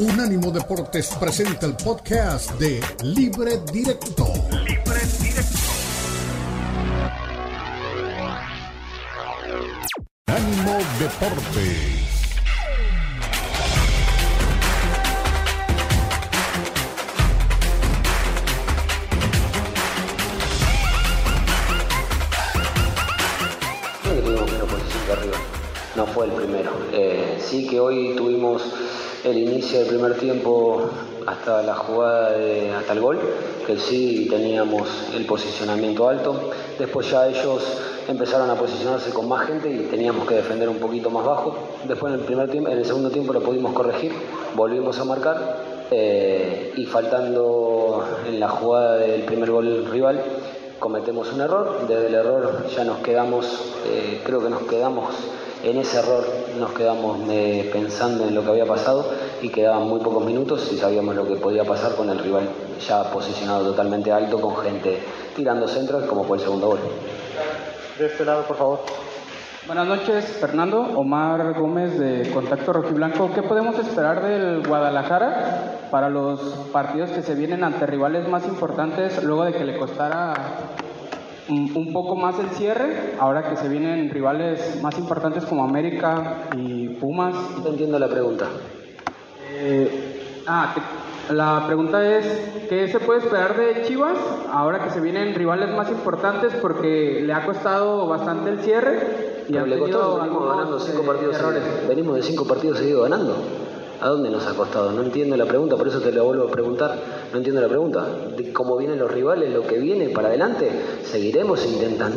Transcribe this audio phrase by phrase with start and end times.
[0.00, 4.32] Unánimo Deportes presenta el podcast de Libre Directo.
[4.64, 5.58] Libre Directo.
[10.26, 12.10] Unánimo Deportes.
[25.96, 26.70] no fue el primero.
[26.92, 28.62] Eh, sí que hoy tuvimos
[29.24, 30.90] el inicio del primer tiempo
[31.26, 33.18] hasta la jugada, de, hasta el gol,
[33.66, 36.50] que sí teníamos el posicionamiento alto.
[36.78, 37.62] Después ya ellos
[38.08, 41.56] empezaron a posicionarse con más gente y teníamos que defender un poquito más bajo.
[41.86, 44.12] Después en el, primer tiempo, en el segundo tiempo lo pudimos corregir,
[44.54, 50.22] volvimos a marcar eh, y faltando en la jugada del primer gol rival
[50.78, 51.86] cometemos un error.
[51.86, 53.46] Desde el error ya nos quedamos,
[53.86, 55.14] eh, creo que nos quedamos
[55.62, 56.24] en ese error
[56.58, 59.10] nos quedamos eh, pensando en lo que había pasado
[59.42, 62.48] y quedaban muy pocos minutos y sabíamos lo que podía pasar con el rival
[62.86, 64.98] ya posicionado totalmente alto con gente
[65.36, 66.80] tirando centros como fue el segundo gol.
[67.98, 68.80] De este lado, por favor.
[69.66, 70.80] Buenas noches, Fernando.
[70.80, 73.30] Omar Gómez de Contacto Rojiblanco.
[73.34, 76.40] ¿Qué podemos esperar del Guadalajara para los
[76.72, 80.32] partidos que se vienen ante rivales más importantes luego de que le costara
[81.48, 86.88] un poco más el cierre, ahora que se vienen rivales más importantes como América y
[86.90, 87.34] Pumas.
[87.62, 88.46] No entiendo la pregunta.
[89.52, 90.74] Eh, ah,
[91.30, 92.26] la pregunta es,
[92.68, 94.18] ¿qué se puede esperar de Chivas
[94.52, 99.44] ahora que se vienen rivales más importantes porque le ha costado bastante el cierre?
[99.48, 101.62] Y le costó, venimos ganando cinco partidos, errores.
[101.88, 103.36] venimos de cinco partidos seguidos ganando.
[104.00, 104.92] ¿A dónde nos ha costado?
[104.92, 106.98] No entiendo la pregunta, por eso te la vuelvo a preguntar.
[107.32, 108.06] No entiendo la pregunta.
[108.54, 110.70] Cómo vienen los rivales, lo que viene para adelante,
[111.04, 111.66] seguiremos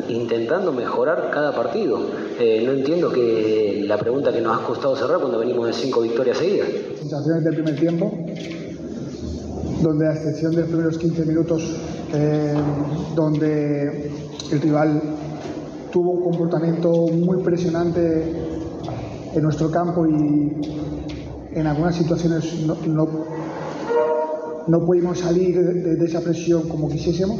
[0.08, 2.00] intentando mejorar cada partido.
[2.39, 6.02] Eh, no entiendo que la pregunta que nos ha costado cerrar cuando venimos de cinco
[6.02, 6.70] victorias seguidas.
[7.00, 8.17] Sensaciones del primer tiempo,
[9.81, 11.64] donde a excepción de los primeros 15 minutos,
[12.14, 12.54] eh,
[13.14, 14.09] donde
[14.52, 15.02] el rival
[15.92, 18.23] tuvo un comportamiento muy presionante
[19.36, 20.52] en nuestro campo y
[21.55, 23.08] en algunas situaciones no,
[24.67, 27.39] no, pudimos salir de, esa presión como quisiésemos.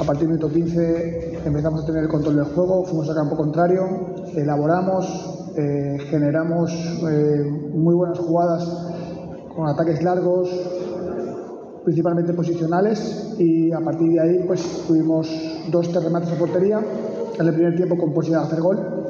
[0.00, 3.36] A partir del minuto 15 empezamos a tener el control del juego, fuimos al campo
[3.36, 3.84] contrario,
[4.34, 6.72] elaboramos, eh, generamos
[7.08, 7.44] eh,
[7.74, 8.66] muy buenas jugadas
[9.54, 10.48] con ataques largos,
[11.84, 15.28] principalmente posicionales, y a partir de ahí pues tuvimos
[15.70, 16.80] dos tres remates a portería,
[17.38, 19.01] en el primer tiempo con posibilidad de hacer gol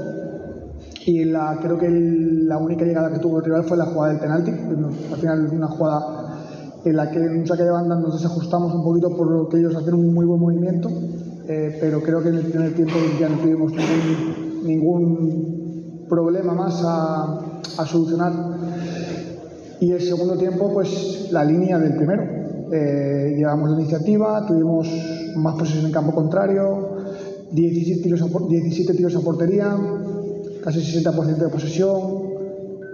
[1.06, 4.20] y la, creo que la única llegada que tuvo el rival fue la jugada del
[4.20, 4.50] penalti.
[4.50, 8.84] Al final una jugada en la que en un saque de banda nos desajustamos un
[8.84, 10.90] poquito por lo que ellos hacen un muy buen movimiento,
[11.48, 13.72] eh, pero creo que en el primer tiempo ya no tuvimos
[14.64, 15.62] ningún,
[16.12, 17.40] problema más a,
[17.78, 18.32] a, solucionar.
[19.80, 22.22] Y el segundo tiempo, pues la línea del primero.
[22.70, 24.88] Eh, llevamos la iniciativa, tuvimos
[25.36, 26.96] más posesión en campo contrario,
[27.50, 29.76] 17 tiros a, 17 tiros a portería,
[30.62, 32.32] casi 60% de posesión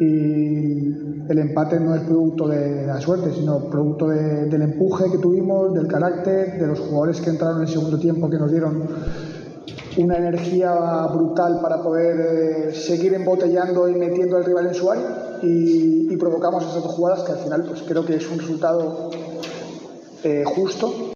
[0.00, 0.88] y
[1.28, 5.86] el empate no es producto de la suerte, sino producto del empuje que tuvimos, del
[5.86, 8.88] carácter, de los jugadores que entraron en el segundo tiempo que nos dieron
[9.98, 15.40] una energía brutal para poder eh, seguir embotellando y metiendo al rival en su área
[15.42, 19.08] y, provocamos esas dos jugadas que al final pues creo que es un resultado
[20.24, 21.12] eh, justo.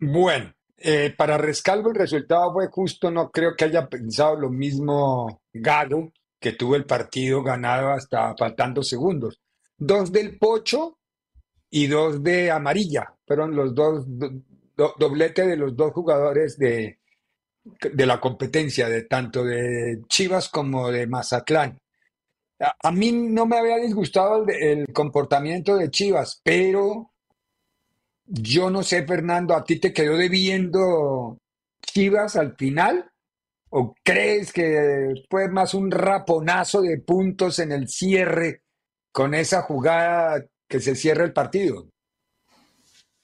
[0.00, 0.50] Bueno,
[0.80, 6.12] eh, para Rescalvo el resultado fue justo, no creo que haya pensado lo mismo Gado,
[6.38, 9.40] que tuvo el partido ganado hasta faltando segundos.
[9.76, 10.98] Dos del Pocho
[11.70, 14.06] y dos de Amarilla, fueron los dos
[14.98, 17.00] dobletes de los dos jugadores de,
[17.92, 21.80] de la competencia, de tanto de Chivas como de Mazatlán.
[22.60, 27.12] A, mí no me había disgustado el comportamiento de Chivas, pero
[28.28, 31.38] yo no sé, Fernando, ¿a ti te quedó debiendo
[31.80, 33.10] Chivas al final?
[33.70, 38.62] ¿O crees que fue más un raponazo de puntos en el cierre
[39.12, 41.88] con esa jugada que se cierra el partido?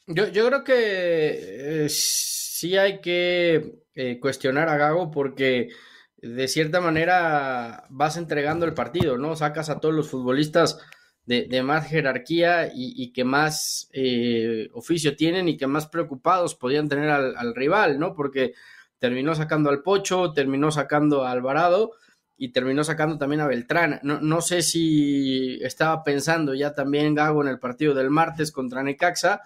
[0.06, 5.68] Yo, creo que eh, sí hay que eh, cuestionar a Gago porque
[6.16, 9.36] de cierta manera vas entregando el partido, ¿no?
[9.36, 10.78] Sacas a todos los futbolistas
[11.26, 17.08] de, más jerarquía y, que más eh, oficio tienen y que más preocupados podían tener
[17.08, 18.14] al, rival, ¿no?
[18.14, 18.52] Porque
[18.98, 21.92] terminó sacando al Pocho, terminó sacando a Alvarado
[22.36, 24.00] y terminó sacando también a Beltrán.
[24.02, 28.82] No, no sé si estaba pensando ya también Gago en el partido del martes contra
[28.82, 29.40] Necaxa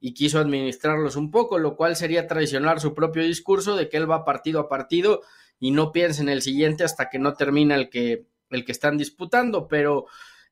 [0.00, 4.10] y quiso administrarlos un poco, lo cual sería traicionar su propio discurso de que él
[4.10, 5.22] va partido a partido
[5.60, 8.96] y no piensa en el siguiente hasta que no termina el que, el que están
[8.96, 10.06] disputando, pero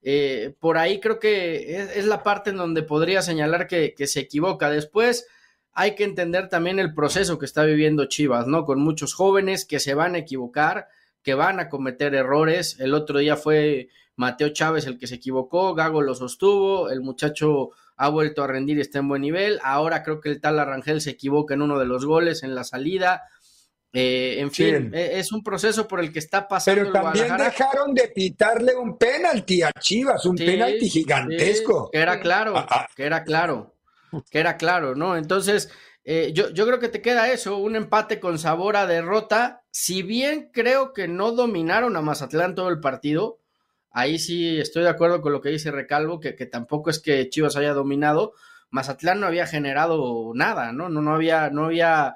[0.09, 4.21] eh, por ahí creo que es, la parte en donde podría señalar que, que, se
[4.21, 4.71] equivoca.
[4.71, 5.27] Después
[5.73, 8.65] hay que entender también el proceso que está viviendo Chivas, ¿no?
[8.65, 10.87] Con muchos jóvenes que se van a equivocar,
[11.25, 12.79] que van a cometer errores.
[12.79, 17.71] El otro día fue Mateo Chávez el que se equivocó, Gago lo sostuvo, el muchacho
[17.97, 19.59] ha vuelto a rendir y está en buen nivel.
[19.65, 22.63] Ahora creo que el tal Arrangel se equivoca en uno de los goles en la
[22.63, 23.25] salida.
[23.99, 26.83] Eh, en fin, e, es un proceso por el que está pasando.
[26.83, 31.89] Pero también dejaron de pitarle un penalti a Chivas, un penalti gigantesco.
[31.91, 32.89] que era claro, ah, ah.
[32.95, 33.75] que era claro,
[34.31, 35.17] que era claro, ¿no?
[35.17, 35.71] Entonces,
[36.05, 39.63] eh, yo, yo creo que te queda eso, un empate con sabor a derrota.
[39.71, 43.39] Si bien creo que no dominaron a Mazatlán todo el partido,
[43.93, 47.31] ahí sí estoy de acuerdo con lo que dice Recalvo, que, que tampoco es que
[47.31, 48.35] Chivas haya dominado.
[48.69, 50.91] Mazatlán no había generado nada, ¿no?
[50.91, 52.15] No, no había, no había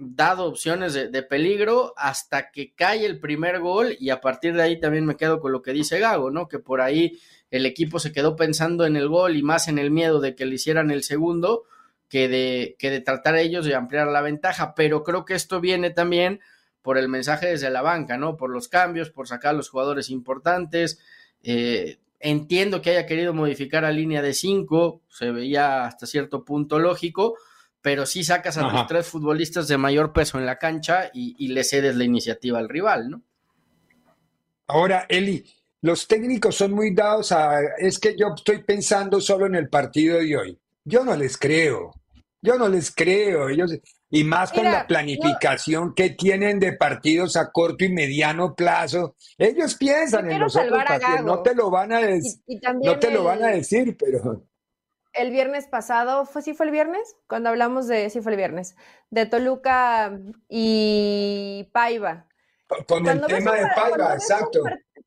[0.00, 4.80] dado opciones de, peligro hasta que cae el primer gol y a partir de ahí
[4.80, 6.48] también me quedo con lo que dice Gago, ¿no?
[6.48, 7.20] Que por ahí
[7.50, 10.46] el equipo se quedó pensando en el gol y más en el miedo de que
[10.46, 11.64] le hicieran el segundo
[12.08, 15.90] que de, que de tratar ellos de ampliar la ventaja, pero creo que esto viene
[15.90, 16.40] también
[16.82, 18.36] por el mensaje desde la banca, ¿no?
[18.36, 20.98] Por los cambios, por sacar a los jugadores importantes.
[21.42, 26.78] Eh, entiendo que haya querido modificar a línea de cinco, se veía hasta cierto punto
[26.78, 27.36] lógico,
[27.82, 31.64] pero sí sacas a los tres futbolistas de mayor peso en la cancha y, le
[31.64, 33.22] cedes la iniciativa al rival, ¿no?
[34.66, 35.44] Ahora, Eli,
[35.82, 40.18] los técnicos son muy dados a, es que yo estoy pensando solo en el partido
[40.18, 40.58] de hoy.
[40.84, 41.92] Yo no les creo,
[42.40, 43.72] yo no les creo, ellos,
[44.10, 49.16] y más con la planificación que tienen de partidos a corto y mediano plazo.
[49.38, 52.40] Ellos piensan en los otros partidos, no te lo van a decir,
[52.82, 54.49] no te lo van a decir, pero
[55.20, 57.16] el viernes pasado, ¿fue, ¿sí fue el viernes?
[57.28, 58.76] Cuando hablamos de, sí fue el viernes,
[59.10, 60.18] de Toluca
[60.48, 62.26] y Paiva.
[62.86, 64.60] Con el tema de Paiva, exacto.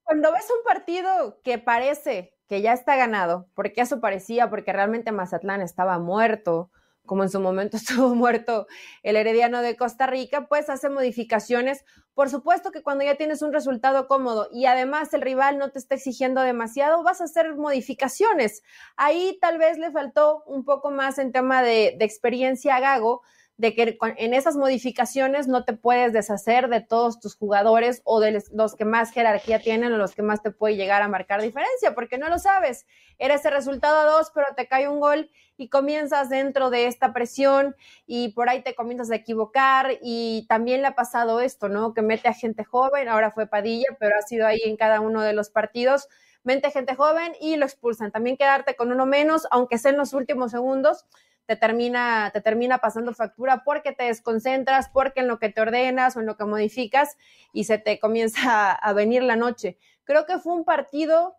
[0.03, 5.11] cuando ves un partido que parece que ya está ganado, porque eso parecía, porque realmente
[5.11, 6.71] Mazatlán estaba muerto,
[7.05, 8.67] como en su momento estuvo muerto
[9.03, 11.85] el Herediano de Costa Rica, pues hace modificaciones.
[12.13, 15.79] Por supuesto que cuando ya tienes un resultado cómodo y además el rival no te
[15.79, 18.61] está exigiendo demasiado, vas a hacer modificaciones.
[18.95, 23.23] Ahí tal vez le faltó un poco más en tema de, de experiencia a Gago,
[23.57, 28.43] de que en esas modificaciones no te puedes deshacer de todos tus jugadores o de
[28.51, 31.93] los que más jerarquía tienen o los que más te puede llegar a marcar diferencia,
[31.93, 32.87] porque no lo sabes.
[33.19, 37.13] Era ese resultado a dos, pero te cae un gol y comienzas dentro de esta
[37.13, 37.75] presión
[38.07, 41.93] y por ahí te comienzas a equivocar y también le ha pasado esto, ¿no?
[41.93, 45.21] Que mete a gente joven, ahora fue Padilla, pero ha sido ahí en cada uno
[45.21, 46.09] de los partidos
[46.43, 48.11] mete gente joven y lo expulsan.
[48.11, 51.05] También quedarte con uno menos, aunque sea en los últimos segundos,
[51.45, 56.15] te termina, te termina pasando factura porque te desconcentras, porque en lo que te ordenas
[56.15, 57.17] o en lo que modificas
[57.51, 59.77] y se te comienza a, venir la noche.
[60.03, 61.35] Creo que fue un partido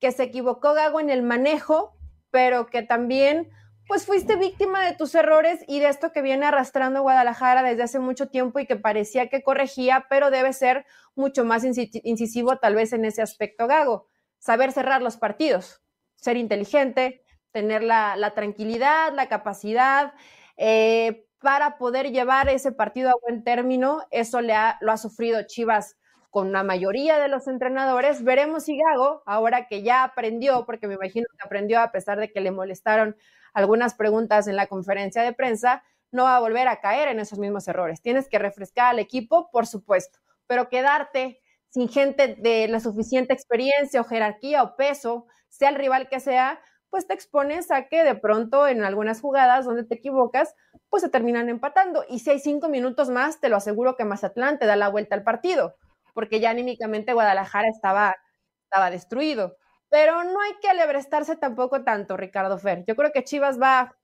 [0.00, 1.96] que se equivocó Gago en el manejo,
[2.30, 3.50] pero que también
[3.88, 7.98] pues fuiste víctima de tus errores y de esto que viene arrastrando Guadalajara desde hace
[7.98, 12.92] mucho tiempo y que parecía que corregía, pero debe ser mucho más incisivo tal vez
[12.92, 14.08] en ese aspecto Gago,
[14.38, 15.82] saber cerrar los partidos,
[16.14, 17.21] ser inteligente,
[17.52, 20.14] tener la, tranquilidad, la capacidad
[20.56, 24.02] eh, para poder llevar ese partido a buen término.
[24.10, 25.96] Eso le ha, lo ha sufrido Chivas
[26.30, 28.24] con la mayoría de los entrenadores.
[28.24, 32.32] Veremos si Gago, ahora que ya aprendió, porque me imagino que aprendió a pesar de
[32.32, 33.16] que le molestaron
[33.52, 37.38] algunas preguntas en la conferencia de prensa, no va a volver a caer en esos
[37.38, 38.00] mismos errores.
[38.00, 44.00] Tienes que refrescar al equipo, por supuesto, pero quedarte sin gente de la suficiente experiencia
[44.00, 46.60] o jerarquía o peso, sea el rival que sea,
[46.92, 50.54] pues te expones a que de pronto en algunas jugadas donde te equivocas,
[50.90, 52.04] pues se terminan empatando.
[52.06, 55.14] Y si hay cinco minutos más, te lo aseguro que Mazatlán te da la vuelta
[55.14, 55.74] al partido,
[56.12, 58.16] porque ya anímicamente Guadalajara estaba,
[58.64, 59.56] estaba destruido.
[59.88, 62.84] Pero no hay que alebrestarse tampoco tanto, Ricardo Fer.
[62.86, 63.96] Yo creo que Chivas va,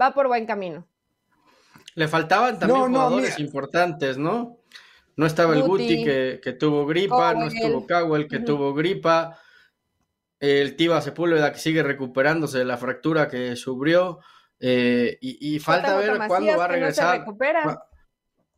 [0.00, 0.84] va por buen camino.
[1.94, 4.58] Le faltaban también jugadores importantes, ¿no?
[5.14, 9.38] No estaba el Guti, que, tuvo gripa, no estuvo Cowell que tuvo gripa
[10.40, 14.20] el Tiva Sepúlveda que sigue recuperándose de la fractura que sufrió.
[14.58, 17.24] Eh, y, falta ver cuándo va a regresar.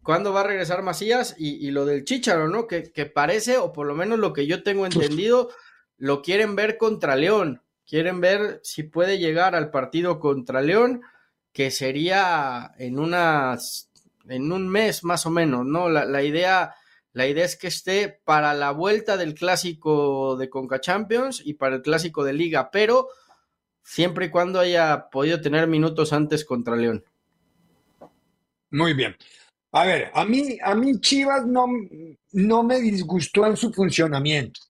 [0.03, 2.67] cuándo va a regresar Macías y, lo del Chicharo, ¿no?
[2.67, 5.51] Que, parece, o por lo menos lo que yo tengo entendido,
[5.97, 7.63] lo quieren ver contra León.
[7.87, 11.03] Quieren ver si puede llegar al partido contra León,
[11.53, 13.91] que sería en unas
[14.29, 15.89] en un mes más o menos, ¿no?
[15.89, 16.75] La, la idea
[17.13, 21.77] la idea es que esté para la vuelta del clásico de Conca Champions y para
[21.77, 23.09] el clásico de Liga, pero
[23.83, 27.05] siempre y cuando haya podido tener minutos antes contra León.
[28.71, 29.17] Muy bien.
[29.73, 31.67] A ver, a mí, a mí Chivas no,
[32.33, 34.61] no me disgustó en su funcionamiento.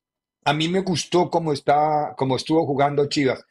[0.44, 3.44] A mí me gustó cómo, está, cómo estuvo jugando Chivas.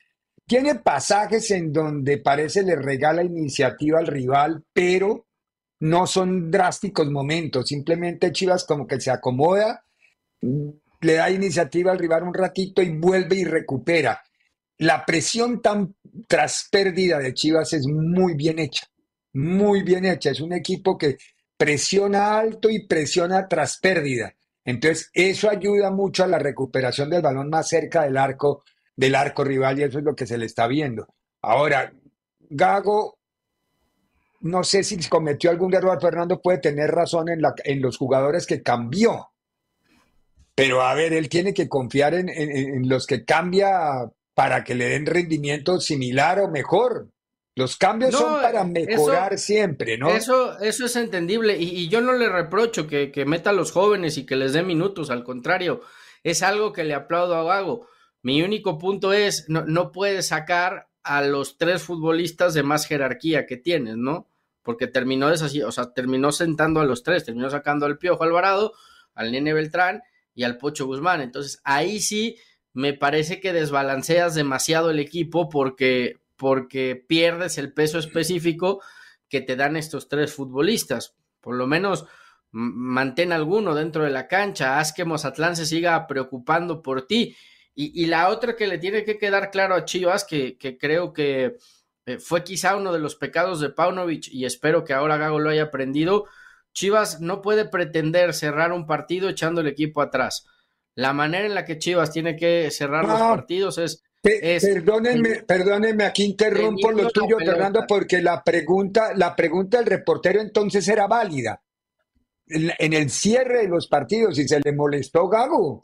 [0.46, 5.27] Tiene pasajes en donde parece le regala iniciativa al rival, pero
[5.80, 7.68] no son drásticos momentos.
[7.68, 9.84] Simplemente Chivas como que se acomoda,
[10.42, 14.22] le da iniciativa al rival un ratito y vuelve y recupera.
[14.80, 15.96] La presión tan
[16.28, 18.88] tras pérdida de Chivas es muy bien hecha,
[19.34, 20.32] muy bien hecha.
[20.32, 21.18] Es un equipo que
[21.58, 24.34] presiona alto y presiona tras pérdida.
[24.64, 28.64] Entonces, eso ayuda mucho a la recuperación del balón más cerca del arco,
[28.96, 31.08] del arco rival, y eso es lo que se le está viendo.
[31.42, 31.94] Ahora,
[32.50, 33.17] Gago,
[34.42, 38.46] no sé si cometió algún error, Fernando puede tener razón en, la, en los jugadores
[38.46, 39.30] que cambió.
[40.56, 44.90] Pero a ver, él tiene que confiar en, en los que cambia para que le
[44.90, 47.10] den rendimiento similar o mejor.
[47.58, 50.12] Los cambios son para mejorar siempre, ¿no?
[50.12, 54.28] Eso, eso es entendible y, yo no le reprocho que, meta a los jóvenes y
[54.28, 55.82] que les dé minutos, al contrario,
[56.24, 57.88] es algo que le aplaudo a Gago.
[58.22, 63.46] Mi único punto es, no, no puedes sacar a los tres futbolistas de más jerarquía
[63.46, 64.28] que tienes, ¿no?
[64.62, 68.74] Porque terminó así, o sea, terminó sentando a los tres, terminó sacando al Piojo Alvarado,
[69.14, 70.04] al Nene Beltrán
[70.36, 71.22] y al Pocho Guzmán.
[71.22, 72.38] Entonces, ahí sí
[72.74, 78.82] me parece que desbalanceas demasiado el equipo porque, porque pierdes el peso específico
[79.30, 81.16] que te dan estos tres futbolistas.
[81.42, 82.06] Por lo menos
[82.52, 87.36] mantén alguno dentro de la cancha, haz que Mozatlán se siga preocupando por ti.
[87.80, 91.58] Y, la otra que le tiene que quedar claro a Chivas, que, que creo que
[92.08, 95.52] eh, fue quizá uno de los pecados de Paunovic y espero que ahora Gago lo
[95.52, 96.26] haya aprendido,
[96.74, 100.48] Chivas no puede pretender cerrar un partido echando el equipo atrás.
[100.96, 106.24] La manera en la que Chivas tiene que cerrar los partidos es perdónenme, perdónenme, aquí
[106.24, 111.62] interrumpo lo tuyo, Fernando, porque la pregunta, la pregunta del reportero entonces era válida.
[112.48, 115.84] En, el cierre de los partidos, y se le molestó Gago,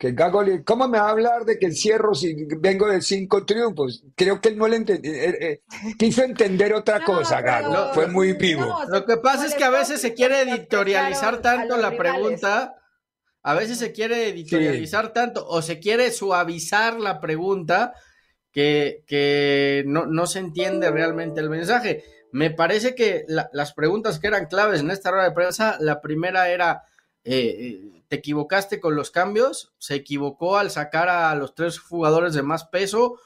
[0.00, 3.44] que Gago le, ¿cómo me va a hablar de que encierro si vengo de cinco
[3.44, 4.02] triunfos?
[4.16, 5.62] Creo que él no le entendió, eh, eh,
[5.98, 8.78] quiso entender otra cosa, Gago, fue muy vivo.
[8.88, 12.76] lo que pasa es que a veces se quiere editorializar tanto la pregunta
[13.42, 17.92] a veces se quiere editorializar tanto o se quiere suavizar la pregunta
[18.52, 22.04] que, que no, no, se entiende realmente el mensaje.
[22.32, 26.48] Me parece que las preguntas que eran claves en esta rueda de prensa, la primera
[26.48, 26.84] era,
[27.24, 29.72] eh, eh, ¿te equivocaste con los cambios?
[29.78, 33.18] ¿Se equivocó al sacar a los tres jugadores de más peso?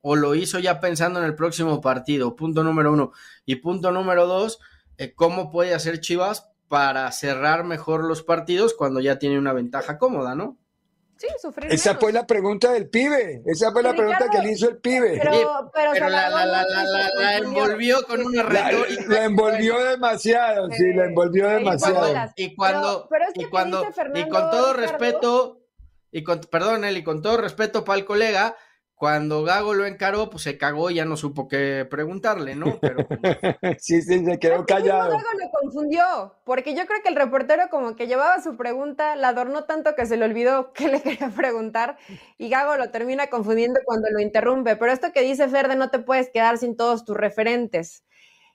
[0.00, 2.36] ¿O lo hizo ya pensando en el próximo partido?
[2.36, 3.12] Punto número uno.
[3.46, 4.60] Y punto número dos,
[4.98, 9.98] eh, ¿cómo puede hacer Chivas para cerrar mejor los partidos cuando ya tiene una ventaja
[9.98, 10.58] cómoda, ¿no?
[11.16, 13.42] Sí, sufrir Esa fue la pregunta del pibe.
[13.46, 15.20] Esa fue la pregunta que le hizo el pibe.
[15.22, 19.04] Pero, pero, la, la, la, la, envolvió con una retórica.
[19.06, 22.32] La, envolvió demasiado, sí, la envolvió demasiado.
[22.36, 25.60] Y cuando, y cuando, y con todo respeto,
[26.10, 28.56] y con, perdón, y con todo respeto para el colega,
[28.96, 32.78] cuando Gago lo encaró, pues se cagó y ya no supo qué preguntarle, ¿no?
[32.80, 32.98] Pero...
[33.78, 35.10] sí, sí, se quedó callado.
[35.10, 39.28] Gago lo confundió, porque yo creo que el reportero como que llevaba su pregunta, la
[39.28, 41.98] adornó tanto que se le olvidó qué le quería preguntar
[42.38, 44.76] y Gago lo termina confundiendo cuando lo interrumpe.
[44.76, 48.04] Pero esto que dice Ferde, no te puedes quedar sin todos tus referentes.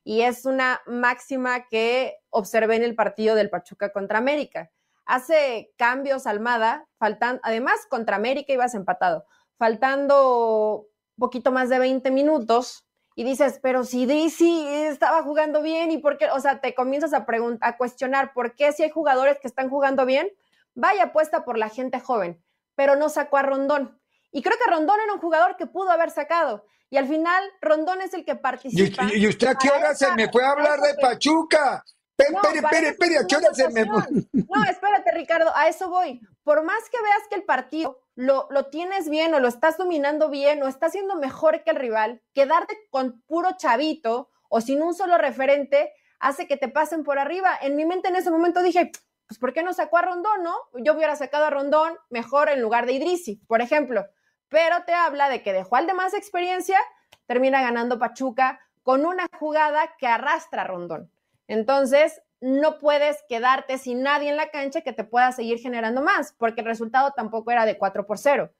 [0.05, 4.72] Y es una máxima que observé en el partido del Pachuca contra América.
[5.05, 9.25] Hace cambios Almada, faltan, además contra América ibas empatado
[9.60, 10.88] faltando
[11.20, 16.18] poquito más de 20 minutos y dices, pero si Daisy estaba jugando bien y por
[16.18, 17.28] qué, o sea, te comienzas a,
[17.62, 20.32] a cuestionar por qué si hay jugadores que están jugando bien,
[20.74, 22.42] vaya apuesta por la gente joven,
[22.75, 24.00] pero no sacó a Rondón.
[24.32, 26.66] Y creo que Rondón era un jugador que pudo haber sacado.
[26.89, 29.04] Y al final, Rondón es el que participa.
[29.13, 31.84] ¿Y, usted a qué hora se me fue a hablar de Pachuca?
[32.18, 34.04] Espere, espere, espere, ¿a qué hora se me fue?
[34.34, 36.22] No, espérate, Ricardo, a eso voy.
[36.44, 40.30] Por más que veas que el partido lo, lo, tienes bien o lo estás dominando
[40.30, 44.94] bien o estás siendo mejor que el rival, quedarte con puro chavito o sin un
[44.94, 47.58] solo referente hace que te pasen por arriba.
[47.62, 48.92] En mi mente en ese momento dije,
[49.26, 50.54] pues ¿por qué no sacó a Rondón, no?
[50.84, 54.06] Yo hubiera sacado a Rondón mejor en lugar de Idrisi, por ejemplo.
[54.50, 56.78] Pero te habla de que dejó al de más experiencia,
[57.26, 61.10] termina ganando Pachuca con una jugada que arrastra a Rondón.
[61.48, 66.34] Entonces, no puedes quedarte sin nadie en la cancha que te pueda seguir generando más,
[66.38, 68.51] porque el resultado tampoco era de 4 por 0,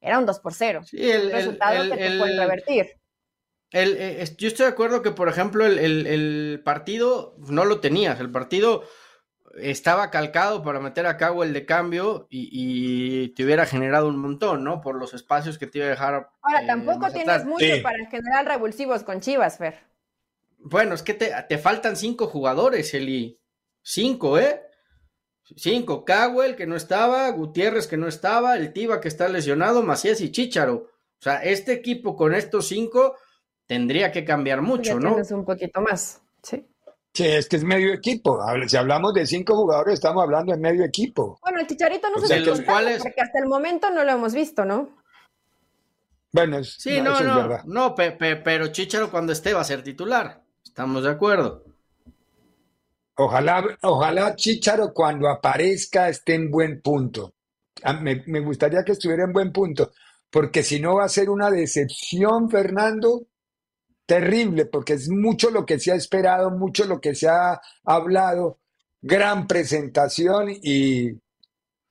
[0.00, 0.82] era un 2 por 0.
[0.84, 2.96] Sí, el, resultado que te puede revertir.
[3.74, 8.84] Eh, yo estoy de acuerdo que, por ejemplo, el, partido no lo tenías, el partido
[9.58, 14.64] estaba calcado para meter a cabo el de cambio y, te hubiera generado un montón,
[14.64, 14.80] ¿no?
[14.80, 16.30] Por los espacios que te iba a dejar.
[16.42, 19.91] Ahora, tampoco tienes mucho para generar revulsivos con Chivas, Fer.
[20.64, 23.38] Bueno, es que te, faltan cinco jugadores, Eli.
[23.82, 24.62] Cinco, ¿eh?
[25.56, 26.04] Cinco.
[26.04, 30.30] Cowell, que no estaba, Gutiérrez, que no estaba, el Tiva, que está lesionado, Macías y
[30.30, 30.74] Chicharo.
[30.74, 33.16] O sea, este equipo con estos cinco
[33.66, 35.16] tendría que cambiar mucho, ¿no?
[35.16, 36.66] un poquito más, sí.
[37.14, 38.40] Sí, es que es medio equipo.
[38.66, 41.38] Si hablamos de cinco jugadores, estamos hablando de medio equipo.
[41.42, 43.02] Bueno, el Chicharito no se los cuales...
[43.02, 44.88] porque hasta el momento no lo hemos visto, ¿no?
[46.32, 50.41] Bueno, sí, no, no, no, pero Chicharo cuando esté va a ser titular.
[50.72, 51.66] Estamos de acuerdo.
[53.16, 57.34] Ojalá, ojalá Chicharo cuando aparezca esté en buen punto.
[57.82, 59.92] Ah, me, me gustaría que estuviera en buen punto,
[60.30, 63.26] porque si no va a ser una decepción, Fernando,
[64.06, 68.58] terrible, porque es mucho lo que se ha esperado, mucho lo que se ha hablado,
[69.02, 71.10] gran presentación y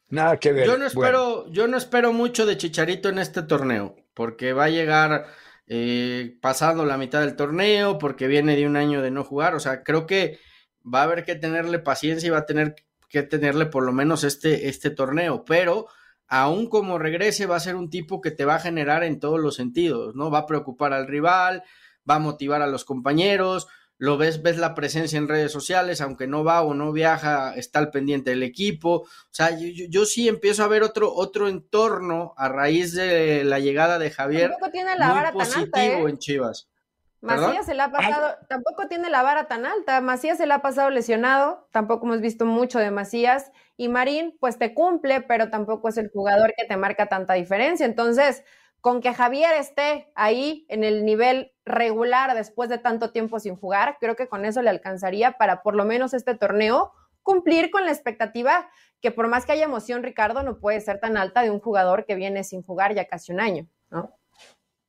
[0.10, 0.66] nada que ver.
[0.66, 4.70] Yo no espero, yo no espero mucho de Chicharito en este torneo, porque va a
[4.70, 5.28] llegar
[5.68, 9.60] eh, pasando la mitad del torneo, porque viene de un año de no jugar, o
[9.60, 10.40] sea, creo que
[10.84, 12.76] va a haber que tenerle paciencia y va a tener
[13.10, 15.88] que tenerle por lo menos este, este torneo, pero
[16.28, 19.40] aún como regrese va a ser un tipo que te va a generar en todos
[19.40, 20.32] los sentidos, ¿no?
[20.32, 21.64] Va a preocupar al rival,
[22.10, 23.68] va a motivar a los compañeros,
[24.02, 27.78] lo ves, ves la presencia en redes sociales, aunque no va o no viaja, está
[27.78, 29.02] al pendiente del equipo.
[29.02, 34.00] O sea, yo, sí empiezo a ver otro, otro entorno a raíz de la llegada
[34.00, 34.50] de Javier.
[34.50, 36.00] Tampoco tiene la vara tan alta, ¿eh?
[36.00, 36.68] en Chivas.
[37.22, 40.02] Macías se la ha pasado, tampoco tiene la vara tan alta.
[40.02, 43.52] Macías se la ha pasado lesionado, tampoco hemos visto mucho de Macías.
[43.78, 47.86] Y Marín, pues te cumple, pero tampoco es el jugador que te marca tanta diferencia.
[47.86, 48.44] Entonces,
[48.82, 53.98] con que Javier esté ahí en el nivel regular después de tanto tiempo sin jugar,
[54.00, 57.92] creo que con eso le alcanzaría para por lo menos este torneo cumplir con la
[57.92, 58.70] expectativa
[59.00, 62.06] que por más que haya emoción, Ricardo, no puede ser tan alta de un jugador
[62.06, 64.16] que viene sin jugar ya casi un año, ¿no?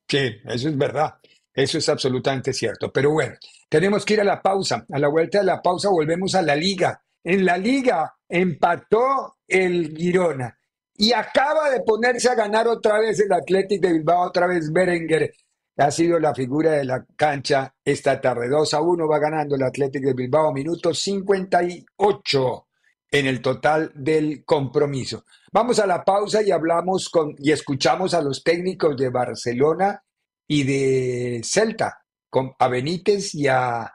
[0.07, 1.15] Sí, eso es verdad.
[1.53, 2.91] Eso es absolutamente cierto.
[2.91, 3.35] Pero bueno,
[3.69, 4.85] tenemos que ir a la pausa.
[4.91, 7.01] A la vuelta de la pausa volvemos a la liga.
[7.23, 10.57] En la liga empató el Girona
[11.03, 15.33] y acaba de ponerse a ganar otra vez el Athletic de Bilbao, otra vez Berenguer.
[15.75, 18.47] Ha sido la figura de la cancha esta tarde.
[18.47, 22.67] 2 a 1 va ganando el Athletic de Bilbao, minuto 58
[23.11, 25.25] en el total del compromiso.
[25.51, 30.01] Vamos a la pausa y hablamos con y escuchamos a los técnicos de Barcelona
[30.47, 31.99] y de Celta,
[32.29, 33.91] con, a Benítez y a,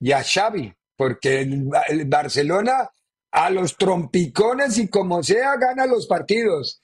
[0.00, 2.90] y a Xavi, porque el Barcelona
[3.34, 6.80] a los trompicones y como sea gana los partidos.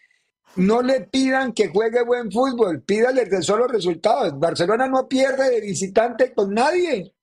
[0.57, 4.37] No le pidan que juegue buen fútbol, pídale de solo resultados.
[4.37, 7.15] Barcelona no pierde de visitante con nadie.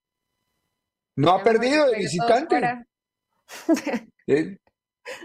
[1.17, 2.85] No ha perdido de visitante.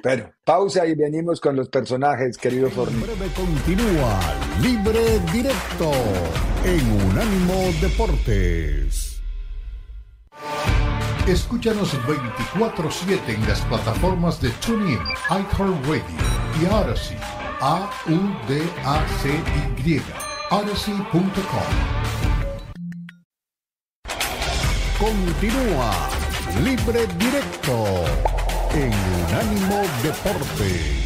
[0.03, 3.03] Pero pausa y venimos con los personajes, querido Forni.
[3.03, 4.21] Breve continúa
[4.61, 5.93] Libre Directo
[6.65, 9.23] en Unánimo Deportes.
[11.27, 14.99] Escúchanos 24-7 en las plataformas de TuneIn,
[15.31, 16.03] iHeartRadio
[16.61, 17.17] y Odyssey.
[17.61, 18.73] A-U-D-A-C-Y.
[20.51, 21.33] Odyssey.com.
[24.99, 25.93] Continúa
[26.65, 28.05] Libre Directo
[28.75, 28.93] en
[29.29, 31.02] Unánimo Deportes.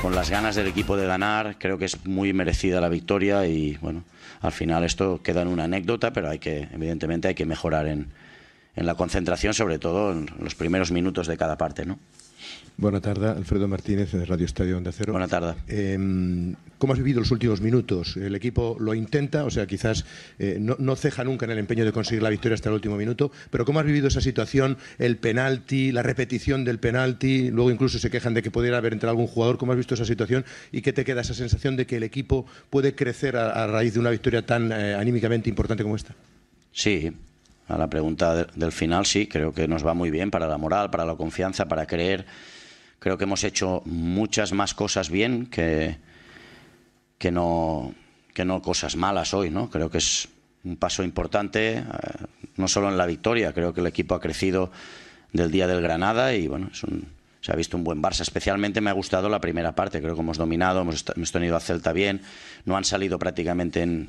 [0.00, 3.76] Con las ganas del equipo de ganar, creo que es muy merecida la victoria y
[3.82, 4.04] bueno,
[4.40, 8.08] al final esto queda en una anécdota, pero hay que, evidentemente hay que mejorar en,
[8.76, 11.98] en la concentración, sobre todo en los primeros minutos de cada parte, ¿no?
[12.76, 15.12] Buenas tardes, Alfredo Martínez de Radio Estadio Onda Cero.
[15.12, 15.56] Buenas tardes.
[15.68, 18.16] Em, ¿Cómo has vivido los últimos minutos?
[18.16, 20.06] El equipo lo intenta, o sea, quizás
[20.38, 23.30] eh, no, ceja nunca en el empeño de conseguir la victoria hasta el último minuto,
[23.50, 24.78] pero ¿cómo has vivido esa situación?
[24.98, 29.10] El penalti, la repetición del penalti, luego incluso se quejan de que pudiera haber entrado
[29.10, 29.58] algún jugador.
[29.58, 32.46] ¿Cómo has visto esa situación y qué te queda esa sensación de que el equipo
[32.70, 36.14] puede crecer a, raíz de una victoria tan eh, anímicamente importante como esta?
[36.72, 37.12] Sí,
[37.70, 40.90] a la pregunta del final sí, creo que nos va muy bien para la moral,
[40.90, 42.26] para la confianza, para creer
[43.00, 45.96] Creo que hemos hecho muchas más cosas bien que,
[47.16, 47.94] que, no,
[48.34, 49.70] que no cosas malas hoy, ¿no?
[49.70, 50.28] Creo que es
[50.64, 51.84] un paso importante, eh,
[52.56, 54.70] no solo en la victoria, creo que el equipo ha crecido
[55.32, 58.20] del día del Granada y bueno, se ha visto un buen Barça.
[58.20, 61.94] Especialmente me ha gustado la primera parte, creo que hemos dominado, hemos, tenido a Celta
[61.94, 62.20] bien,
[62.66, 64.08] no han salido prácticamente en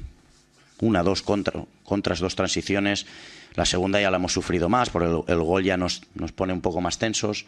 [0.82, 3.06] una, dos contra, contras, dos transiciones.
[3.54, 6.62] La segunda ya la hemos sufrido más, porque el, gol ya nos, nos pone un
[6.62, 7.46] poco más tensos.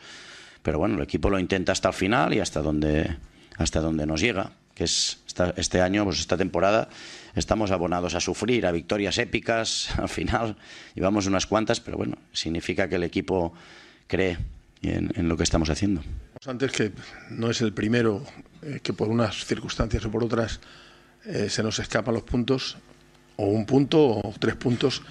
[0.61, 3.17] Pero bueno, el equipo lo intenta hasta el final y hasta donde,
[3.57, 5.19] hasta donde nos llega, que es
[5.55, 6.89] este año, pues esta temporada,
[7.35, 10.57] estamos abonados a sufrir, a victorias épicas, al final
[10.95, 13.53] llevamos unas cuantas, pero bueno, significa que el equipo
[14.07, 14.37] cree
[14.81, 16.01] en, lo que estamos haciendo.
[16.45, 16.91] Antes que
[17.29, 18.23] no es el primero
[18.61, 20.59] eh, que por unas circunstancias o por otras
[21.25, 22.77] eh, se nos escapan los puntos,
[23.37, 25.01] o un punto o tres puntos.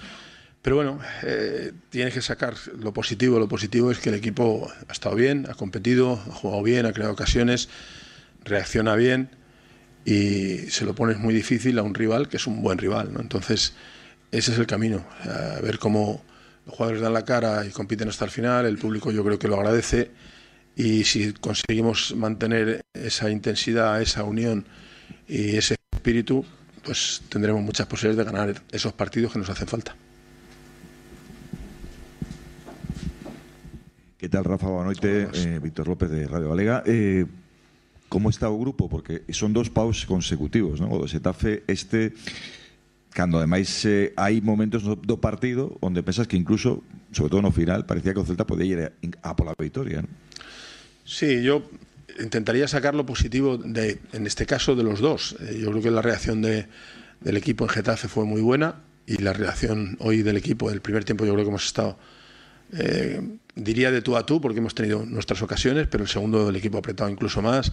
[0.63, 3.39] Pero bueno, eh, tienes que sacar lo positivo.
[3.41, 6.93] Lo positivo es que el equipo ha estado bien, ha competido, ha jugado bien, ha
[6.93, 7.69] creado ocasiones,
[8.45, 9.31] reacciona bien
[10.05, 13.13] y se lo pones muy difícil a un rival que es un buen rival.
[13.13, 13.21] ¿no?
[13.21, 13.75] Entonces,
[14.31, 15.05] ese es el camino.
[15.25, 16.23] A ver cómo
[16.67, 18.65] los jugadores dan la cara y compiten hasta el final.
[18.65, 20.13] El público yo creo que lo agradece
[20.77, 24.65] y si conseguimos mantener esa intensidad, esa unión
[25.27, 26.45] y ese espíritu,
[26.85, 29.97] pues tendremos muchas posibilidades de ganar esos partidos que nos hacen falta.
[34.23, 34.69] ¿Qué tal, Rafa?
[34.69, 35.47] Buenas noches.
[35.47, 36.85] Eh, Víctor López de Radio Galega.
[36.87, 37.27] Eh,
[38.09, 38.89] ¿Cómo está o grupo?
[38.89, 40.95] Porque son dos paus consecutivos, ¿no?
[40.95, 42.15] O do Xetafe este
[43.11, 47.51] cando ademais eh, hai momentos no, do partido onde pensas que incluso, sobre todo no
[47.51, 48.95] final, parecía que o Celta podía ir a,
[49.27, 50.09] a pola victoria, ¿no?
[51.03, 51.67] Sí, yo
[52.23, 55.35] intentaría sacar lo positivo de, en este caso, de los dos.
[55.43, 56.71] Eh, yo creo que la reacción de,
[57.27, 61.03] del equipo en Getafe fue muy buena y la reacción hoy del equipo del primer
[61.03, 61.99] tiempo yo creo que hemos estado,
[62.73, 63.21] eh,
[63.55, 66.79] diría de tú a tú, porque hemos tenido nuestras ocasiones, pero el segundo del equipo
[66.79, 67.73] apretado incluso más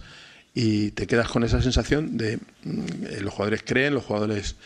[0.54, 4.56] y te quedas con esa sensación de mm, los jugadores creen, los jugadores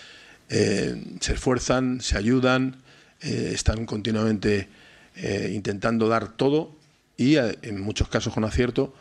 [0.48, 2.76] eh, se esfuerzan, se ayudan,
[3.20, 4.68] eh, están continuamente
[5.16, 6.74] eh, intentando dar todo
[7.16, 8.94] y eh, en muchos casos con acierto.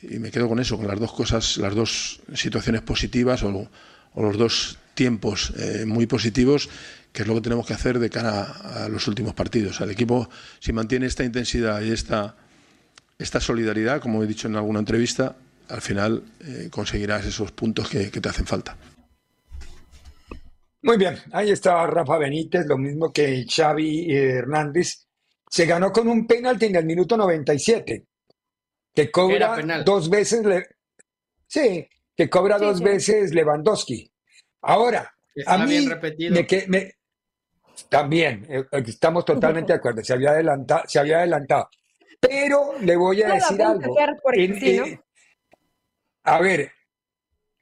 [0.00, 3.68] Y me quedo con eso, con las dos cosas, las dos situaciones positivas o,
[4.14, 6.68] o los dos tiempos eh, muy positivos,
[7.12, 9.80] que es lo que tenemos que hacer de cara a, a los últimos partidos.
[9.80, 10.28] El equipo,
[10.60, 12.36] si mantiene esta intensidad y esta,
[13.18, 15.36] esta solidaridad, como he dicho en alguna entrevista,
[15.68, 18.76] al final eh, conseguirás esos puntos que, que te hacen falta.
[20.82, 25.06] Muy bien, ahí está Rafa Benítez, lo mismo que Xavi Hernández.
[25.50, 28.06] Se ganó con un penalti en el minuto 97,
[28.94, 30.66] que cobra dos veces, le-
[31.46, 32.84] sí, que cobra Sí, dos sí.
[32.84, 34.12] veces Lewandowski.
[34.62, 36.34] Ahora, Está a mí bien repetido.
[36.34, 36.92] me que- me-
[37.88, 41.68] también eh, estamos totalmente de acuerdo, se había adelantado, se había adelantado.
[42.20, 43.96] Pero le voy a No decir algo.
[44.32, 44.86] En- sí, ¿no?
[44.86, 45.00] eh,
[46.24, 46.72] a ver,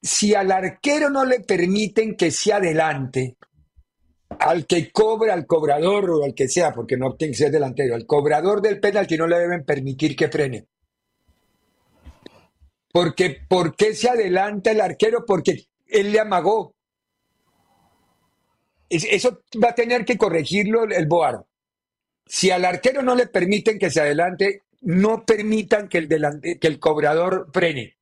[0.01, 3.37] si al arquero no le permiten que se adelante,
[4.39, 7.95] al que cobra, al cobrador o al que sea, porque no tiene que ser delantero,
[7.95, 10.67] al cobrador del penalti no le deben permitir que frene.
[12.91, 15.23] Porque, ¿por qué se adelanta el arquero?
[15.25, 16.73] Porque él le amagó.
[18.89, 21.45] Es- Eso va a tener que corregirlo el Boar.
[22.25, 26.67] Si al arquero no le permiten que se adelante, no permitan que el, delante- que
[26.67, 27.97] el cobrador frene.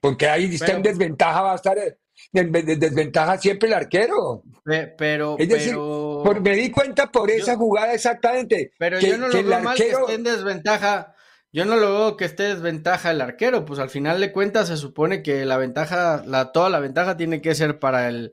[0.00, 1.96] Porque ahí está en desventaja, va a estar en
[2.32, 4.42] en desventaja siempre el arquero.
[4.64, 8.72] Pe- Pero, Es decir, pero, por- me di cuenta por esa jugada exactamente.
[8.76, 10.00] pero que, yo no que lo el veo mal que arquero.
[10.00, 11.14] esté en desventaja.
[11.52, 14.66] Yo no lo veo que esté en desventaja el arquero, pues al final de cuentas
[14.68, 18.32] se supone que la ventaja, la, toda la ventaja tiene que ser para el,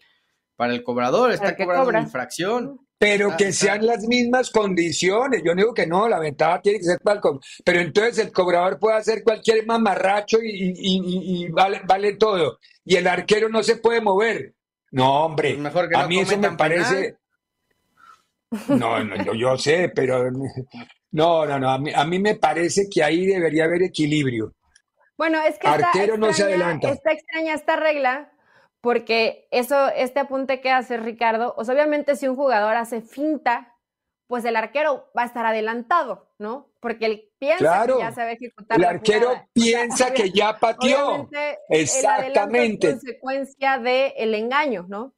[0.56, 2.00] para el cobrador, está cobrando cobra.
[2.00, 2.80] una infracción.
[2.98, 3.52] Pero Ah, que ah.
[3.52, 5.42] sean las mismas condiciones.
[5.44, 8.20] Yo no digo que no, la ventaja tiene que ser para el co- Pero entonces
[8.20, 12.58] el cobrador puede hacer cualquier mamarracho y, y- y- y vale, vale todo.
[12.86, 14.54] Y el arquero no se puede mover.
[14.92, 15.50] No, hombre.
[15.50, 17.18] Pues mejor que a no mí eso me parece.
[18.70, 20.30] No, no, yo, yo sé, pero.
[21.12, 21.70] No, no, no.
[21.70, 24.54] A mí, a mí me parece que ahí debería haber equilibrio.
[25.18, 26.90] Bueno, es que está Arquero no se adelanta.
[26.90, 28.34] Está extraña esta regla
[28.86, 33.74] porque eso, este apunte que hace Ricardo, o sea, obviamente si un jugador hace finta,
[34.28, 36.70] pues el arquero va a estar adelantado, ¿no?
[36.82, 37.98] Porque él piensa Claro.
[37.98, 39.42] que ya se va a ejecutar El la arquero jugada.
[39.42, 41.28] O sea, piensa que ya pateó.
[41.32, 42.90] El Exactamente.
[42.90, 45.16] es consecuencia del engaño, ¿no?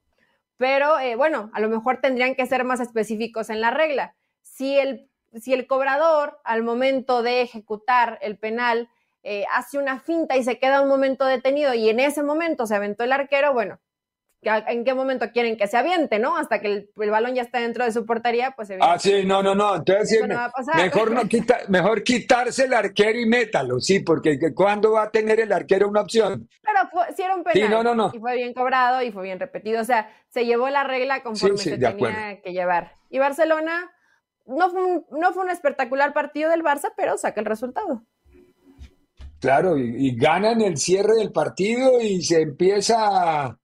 [0.55, 4.15] Pero eh, bueno, a lo mejor tendrían que ser más específicos en la regla.
[4.43, 5.09] Si el,
[5.41, 8.87] si el cobrador al momento de ejecutar el penal
[9.29, 12.75] eh, hace una finta y se queda un momento detenido y en ese momento se
[12.75, 13.79] aventó el arquero, bueno,
[14.45, 16.37] ¿a- ¿en qué momento quieren que se aviente, no?
[16.37, 19.43] Hasta que el, el balón ya está dentro de su portería, pues Ah, sí, no,
[19.43, 19.75] no, no.
[19.75, 24.53] Entonces, sí, no mejor, no quita, mejor quitarse el arquero y métalo, sí, porque que-
[24.53, 26.47] ¿cuándo va a tener el arquero una opción?
[26.63, 27.67] Pero fue, sí era un penal.
[27.67, 28.11] Sí, no, no, no.
[28.13, 29.81] Y fue bien cobrado y fue bien repetido.
[29.81, 32.41] O sea, se llevó la regla conforme Sí, sí, se tenía acuerdo.
[32.43, 32.95] que llevar.
[33.09, 33.91] Y Barcelona
[34.45, 38.03] no fue, un, no fue un espectacular partido del Barça, pero saca el resultado.
[39.39, 43.57] Claro, y, y ganan el cierre del partido y se empieza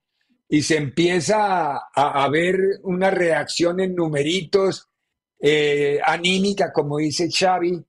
[0.48, 4.88] y se empieza a, a ver una reacción en numeritos
[5.40, 7.84] eh, anímica, como dice Xavi.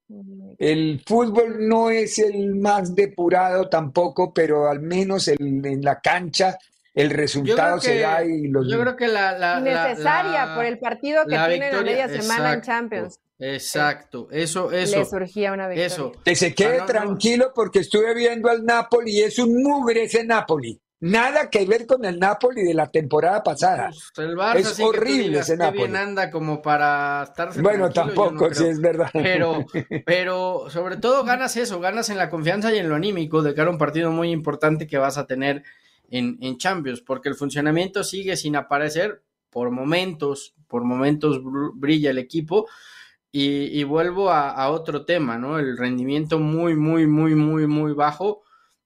[0.59, 6.57] El fútbol no es el más depurado tampoco, pero al menos el- en la cancha
[6.95, 8.71] el resultado se da y los...
[8.71, 9.37] Yo creo que la...
[9.39, 13.21] la Necesaria por el partido que tiene la media semana en Champions.
[13.39, 14.99] Exacto, eso, eso.
[14.99, 15.87] Le surgía una victoria.
[15.87, 16.13] Eso.
[16.25, 20.25] Que se quede Ah, tranquilo porque estuve viendo al Napoli y es un mugre ese
[20.25, 20.81] Napoli.
[21.01, 23.91] Nada que ver con el Napoli de la temporada pasada.
[24.15, 25.79] Pues el Barça es horrible digas ese Napoli.
[25.79, 28.71] bien anda como para estarse Bueno, no tampoco, sí creo.
[28.71, 29.11] es verdad.
[29.13, 29.67] Pero,
[30.07, 33.69] pero sobre todo ganas eso, ganas en la confianza y en lo anímico de cara
[33.69, 35.63] a un partido muy importante que vas a tener
[36.11, 42.11] en, en Champions, porque el funcionamiento sigue sin aparecer por momentos, por momentos br- brilla
[42.11, 42.69] el equipo.
[43.37, 45.59] Y, vuelvo a, otro tema, ¿no?
[45.59, 48.43] El rendimiento muy, muy, muy, muy, muy bajo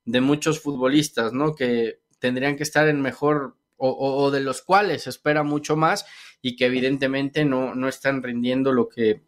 [0.07, 1.55] de muchos futbolistas, ¿no?
[1.55, 6.07] Que tendrían que estar en mejor, o de los cuales se espera mucho más
[6.41, 9.23] y que evidentemente no, no están rindiendo lo que,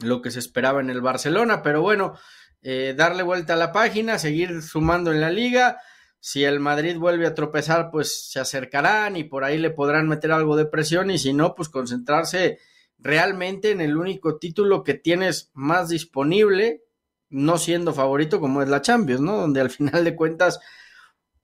[0.00, 1.62] lo que se esperaba en el Barcelona.
[1.62, 2.14] Pero bueno,
[2.60, 5.78] eh, darle vuelta a la página, seguir sumando en la liga.
[6.20, 10.32] Si el Madrid vuelve a tropezar, pues se acercarán y por ahí le podrán meter
[10.32, 12.58] algo de presión y si no, pues concentrarse
[12.98, 16.82] realmente en el único título que tienes más disponible,
[17.28, 19.36] no siendo favorito como es la Champions, ¿no?
[19.36, 20.60] Donde al final de cuentas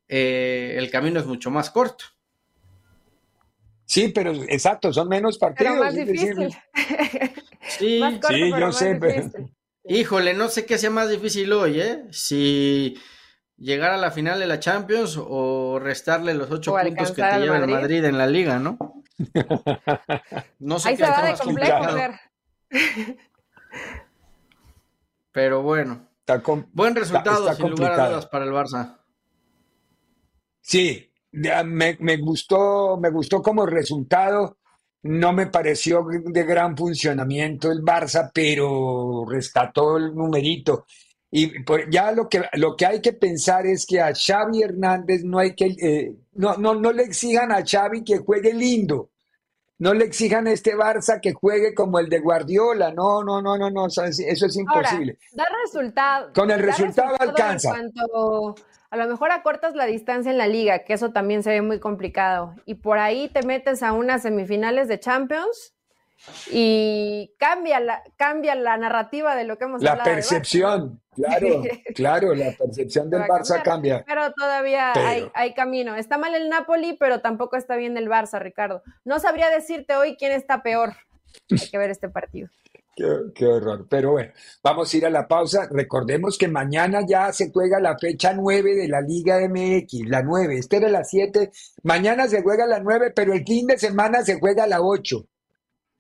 [0.09, 2.05] eh, el camino es mucho más corto.
[3.85, 5.73] Sí, pero exacto, son menos partidos.
[5.73, 6.55] Pero más difícil.
[7.79, 9.51] Sí, Más corto, sí, pero yo más sé, pero-.
[9.85, 12.05] Híjole, no sé qué sea más difícil hoy, ¿eh?
[12.11, 12.97] Si
[13.57, 17.39] llegar a la final de la Champions o restarle los ocho O puntos que te
[17.39, 17.75] lleva el Madrid.
[17.75, 18.79] Madrid en la liga, ¿no?
[20.59, 21.99] No sé Ahí qué se va de más complejo, complicado.
[21.99, 23.17] Fer.
[25.33, 26.09] Pero bueno,
[26.73, 28.11] buen resultado está sin lugar a complicado.
[28.11, 28.99] dudas para el Barça.
[30.61, 34.59] Sí, ya me, me gustó, me gustó como resultado.
[35.05, 40.87] No me pareció de gran funcionamiento el Barça, pero rescató el numerito.
[41.35, 45.25] Y por- ya lo que, lo que hay que pensar es que a Xavi Hernández
[45.25, 49.09] no hay que, eh, no, no, no le exijan a Xavi que juegue lindo.
[49.79, 52.93] No le exijan a este Barça que juegue como el de Guardiola.
[52.93, 55.19] No, no, no, no, no, eso es Ahora, imposible.
[55.33, 56.33] da resultado.
[56.35, 57.71] Con el da resultado en alcanza.
[57.71, 58.55] cuanto
[58.91, 61.81] a lo mejor acortas la distancia en la liga, que eso también se ve muy
[61.81, 62.55] complicado.
[62.67, 65.75] Y por ahí te metes a unas semifinales de Champions
[66.51, 70.11] y cambia la, cambia la narrativa de lo que hemos La hablado.
[70.11, 70.15] Barça.
[70.15, 71.63] percepción, claro,
[71.95, 74.03] claro, la percepción del Barça cambiar.
[74.03, 74.05] cambia.
[74.07, 75.97] Pero todavía Pero- Hay, hay camino.
[75.97, 78.83] Está mal el Napoli, pero tampoco está bien el Barça, Ricardo.
[79.05, 80.95] No sabría decirte hoy quién está peor.
[81.51, 82.49] Hay que ver este partido.
[82.95, 83.87] Qué, qué horror.
[83.89, 84.33] Pero bueno,
[84.63, 85.67] vamos a ir a la pausa.
[85.71, 90.59] Recordemos que mañana ya se juega la fecha 9 de la Liga MX, la 9.
[90.59, 91.51] Esta era la 7.
[91.85, 95.25] Mañana se juega la 9, pero el fin de semana se juega la 8.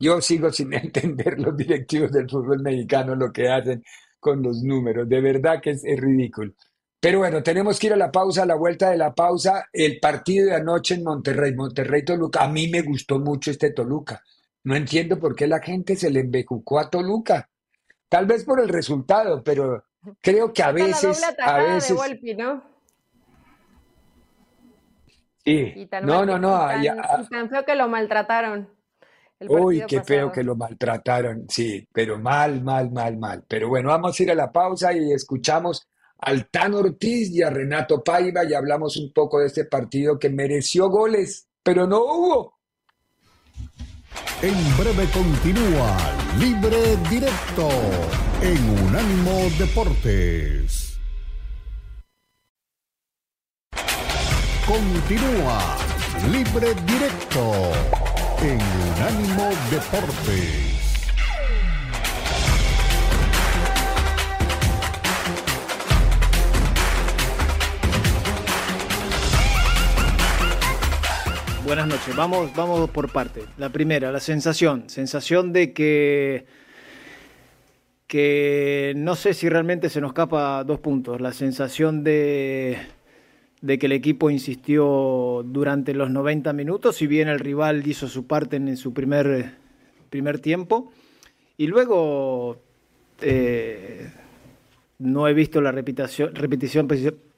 [0.02, 3.84] Yo sigo sin entender los directivos del fútbol mexicano lo que hacen
[4.18, 5.08] con los números.
[5.08, 6.52] De verdad que es, es ridículo.
[7.00, 9.66] Pero bueno, tenemos que ir a la pausa, a la vuelta de la pausa.
[9.72, 12.42] El partido de anoche en Monterrey, Monterrey-Toluca.
[12.44, 14.22] A mí me gustó mucho este Toluca.
[14.64, 17.48] No entiendo por qué la gente se le embejucó a Toluca.
[18.08, 19.84] Tal vez por el resultado, pero
[20.20, 22.62] creo que a la veces, a de veces, Volpi, ¿no?
[25.44, 25.72] sí.
[25.74, 26.50] Y tan No, no, no.
[26.80, 28.68] y ahí- tan, y tan feo que lo maltrataron.
[29.42, 31.46] El Uy, qué feo que lo maltrataron.
[31.48, 33.44] Sí, pero mal, mal, mal, mal.
[33.46, 35.86] Pero bueno, vamos a ir a la pausa y escuchamos
[36.18, 40.30] al Tan Ortiz y a Renato Paiva y hablamos un poco de este partido que
[40.30, 42.58] mereció goles, pero no hubo.
[44.40, 45.96] En breve continúa
[46.38, 47.68] Libre Directo
[48.40, 50.98] en Unánimo Deportes.
[54.66, 55.76] Continúa
[56.30, 58.11] Libre Directo
[58.42, 60.72] en Unánimo Deportes.
[71.64, 73.44] Buenas noches, vamos, vamos por parte.
[73.58, 76.46] La primera, la sensación, sensación de que,
[78.08, 81.20] que no sé si realmente se nos escapa dos puntos.
[81.20, 82.76] La sensación de,
[83.62, 88.26] de que el equipo insistió durante los 90 minutos, si bien el rival hizo su
[88.26, 89.54] parte en, su primer,
[90.10, 90.92] primer tiempo.
[91.56, 92.58] Y luego
[93.20, 94.10] eh,
[94.98, 96.88] no he visto la repetición, repetición,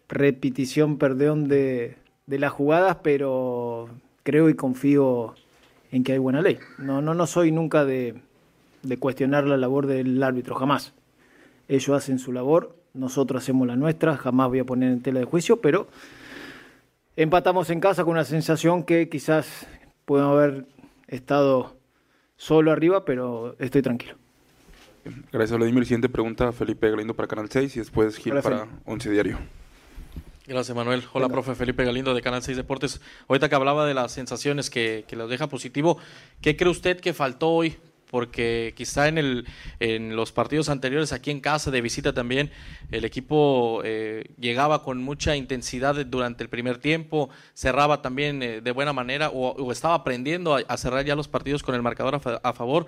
[0.09, 3.91] repetición perdón, de, de las jugadas, pero
[4.23, 5.35] creo y confío
[5.93, 6.59] en que hay buena ley.
[6.79, 8.15] No, no, no soy nunca de,
[8.83, 10.95] de cuestionar la labor del árbitro, jamás.
[11.69, 15.27] Ellos hacen su labor, nosotros hacemos la nuestra, jamás voy a poner en tela de
[15.27, 15.89] juicio, pero
[17.17, 19.67] empatamos en casa con una sensación que quizás
[20.05, 20.67] pueden haber
[21.09, 21.77] estado
[22.37, 24.15] solo arriba, pero estoy tranquilo.
[25.31, 25.85] Gracias, Vladimir.
[25.85, 28.69] Siguiente pregunta, Felipe Galindo para Canal 6 y después Gil Hola, para.
[28.87, 29.39] Once Diario.
[30.47, 31.03] Gracias, Manuel.
[31.13, 33.01] Hola, profe Felipe Galindo de Canal 6 Deportes.
[33.29, 35.99] Ahorita que hablaba de las sensaciones que, que los deja positivo,
[36.41, 37.77] ¿qué cree usted que faltó hoy
[38.15, 39.45] porque quizá en, el,
[40.15, 42.53] los partidos anteriores, aquí en casa, de visita también,
[42.93, 48.71] el equipo eh, llegaba con mucha intensidad durante el primer tiempo, cerraba también eh, de
[48.71, 52.87] buena manera o, estaba aprendiendo a, cerrar ya los partidos con el marcador a, favor.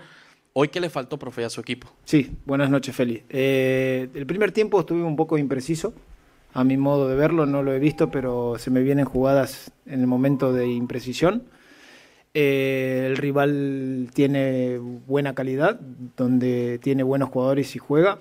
[0.53, 1.89] ¿Hoy qué le faltó, profe, a su equipo?
[2.05, 3.25] Sí, buenas noches, Feli.
[3.29, 5.93] Eh, el primer tiempo estuve un poco impreciso,
[6.55, 10.03] a mi modo de verlo, no lo he visto, pero se me vienen jugadas en
[10.03, 11.49] el momento de imprecisión.
[12.39, 15.81] Eh, el rival tiene buena calidad,
[16.19, 18.19] donde tiene buenos jugadores y juega.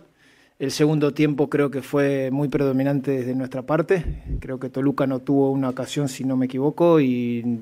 [0.57, 4.23] El segundo tiempo creo que fue muy predominante desde nuestra parte.
[4.39, 7.59] Creo que Toluca no tuvo una ocasión, si no me equivoco, y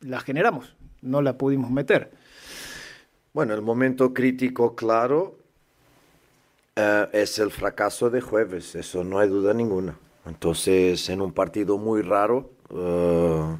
[0.00, 2.12] la generamos, no la pudimos meter.
[3.32, 5.38] Bueno, el momento crítico, claro,
[6.76, 9.98] eh, es el fracaso de jueves, eso no hay duda ninguna.
[10.24, 13.56] Entonces, en un partido muy raro, uh,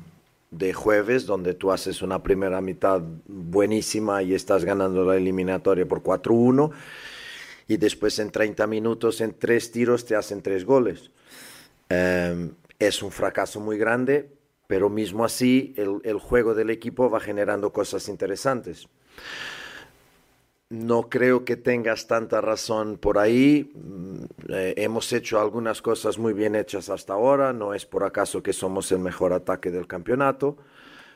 [0.50, 6.02] de jueves, donde tú haces una primera mitad buenísima y estás ganando la eliminatoria por
[6.02, 6.70] 4-1,
[7.68, 11.12] y después en 30 minutos, en tres tiros, te hacen tres goles.
[11.88, 14.30] Em, es un fracaso muy grande,
[14.66, 18.88] pero mismo así el, el juego del equipo va generando cosas interesantes
[20.70, 23.72] no creo que tengas tanta razón por ahí.
[23.74, 27.52] Mm, eh, hemos hecho algunas cosas muy bien hechas hasta ahora.
[27.52, 30.56] No es por acaso que somos el mejor ataque del campeonato.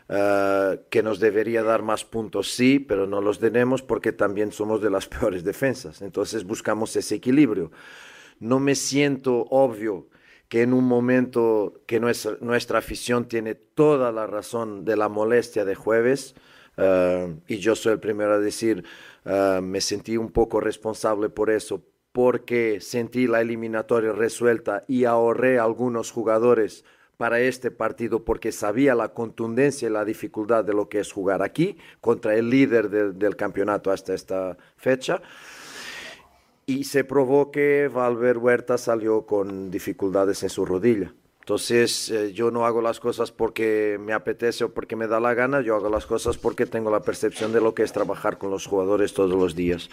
[0.09, 4.83] Eh, que nos debería dar más puntos, sí, pero no los tenemos porque también somos
[4.83, 6.03] de las peores defensas.
[6.03, 7.71] Entonces buscamos ese equilibrio.
[8.40, 10.09] No me siento obvio
[10.49, 15.75] que en un momento que nuestra, afición tiene toda la razón de la molestia de
[15.75, 16.35] jueves,
[16.77, 18.85] eh, y yo soy el primero a decir,
[19.24, 21.82] Ah, me sentí un poco responsable por eso,
[22.12, 26.84] porque sentí la eliminatoria resuelta y ahorré algunos jugadores
[27.16, 31.42] para este partido porque sabía la contundencia y la dificultad de lo que es jugar
[31.42, 35.22] aquí contra el líder del campeonato hasta esta fecha.
[36.66, 41.14] Y se probó que Valver Huerta salió con dificultades en su rodilla.
[41.44, 45.35] Entonces eh, yo no hago las cosas porque me apetece o porque me da la
[45.35, 48.50] gana, yo hago las cosas porque tengo la percepción de lo que es trabajar con
[48.50, 49.90] los jugadores todos los días.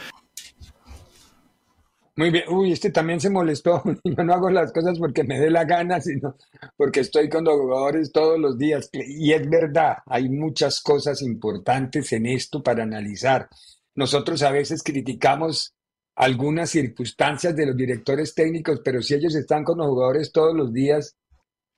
[2.16, 3.84] Muy bien, uy, este también se molestó.
[4.06, 6.38] Yo no hago las cosas porque me dé la gana, sino
[6.78, 8.90] porque estoy con los jugadores todos los días.
[8.94, 13.50] Y es verdad, hay muchas cosas importantes en esto para analizar.
[13.94, 15.74] Nosotros a veces criticamos
[16.16, 20.72] algunas circunstancias de los directores técnicos, pero si ellos están con los jugadores todos los
[20.72, 21.18] días,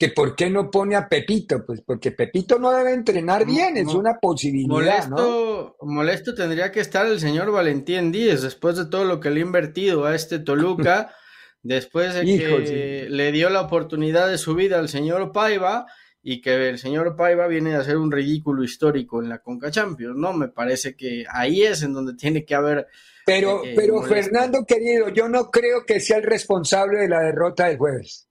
[0.04, 3.88] que por qué no pone a Pepito, pues porque Pepito no debe entrenar bien, es
[3.94, 9.22] una posibilidad, molesto, Molesto tendría que estar el señor Valentín Díez después de todo lo
[9.22, 11.16] que le ha invertido a este Toluca,
[11.64, 15.86] después de que le dio la oportunidad de su vida al señor Paiva
[16.22, 20.18] y que el señor Paiva viene a hacer un ridículo histórico en la Conca Champions,
[20.18, 20.34] ¿no?
[20.34, 22.88] Me parece que ahí es en donde tiene que haber
[23.26, 27.68] pero, eh, pero Fernando querido, yo no creo que sea el responsable de la derrota
[27.68, 28.28] del jueves.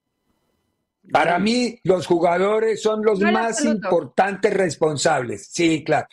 [1.11, 5.49] Para mí, los jugadores son los más importantes responsables.
[5.51, 6.07] Sí, claro.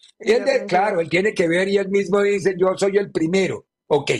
[0.68, 3.68] claro, él tiene que ver y él mismo dice, yo soy el primero.
[3.88, 4.12] Ok.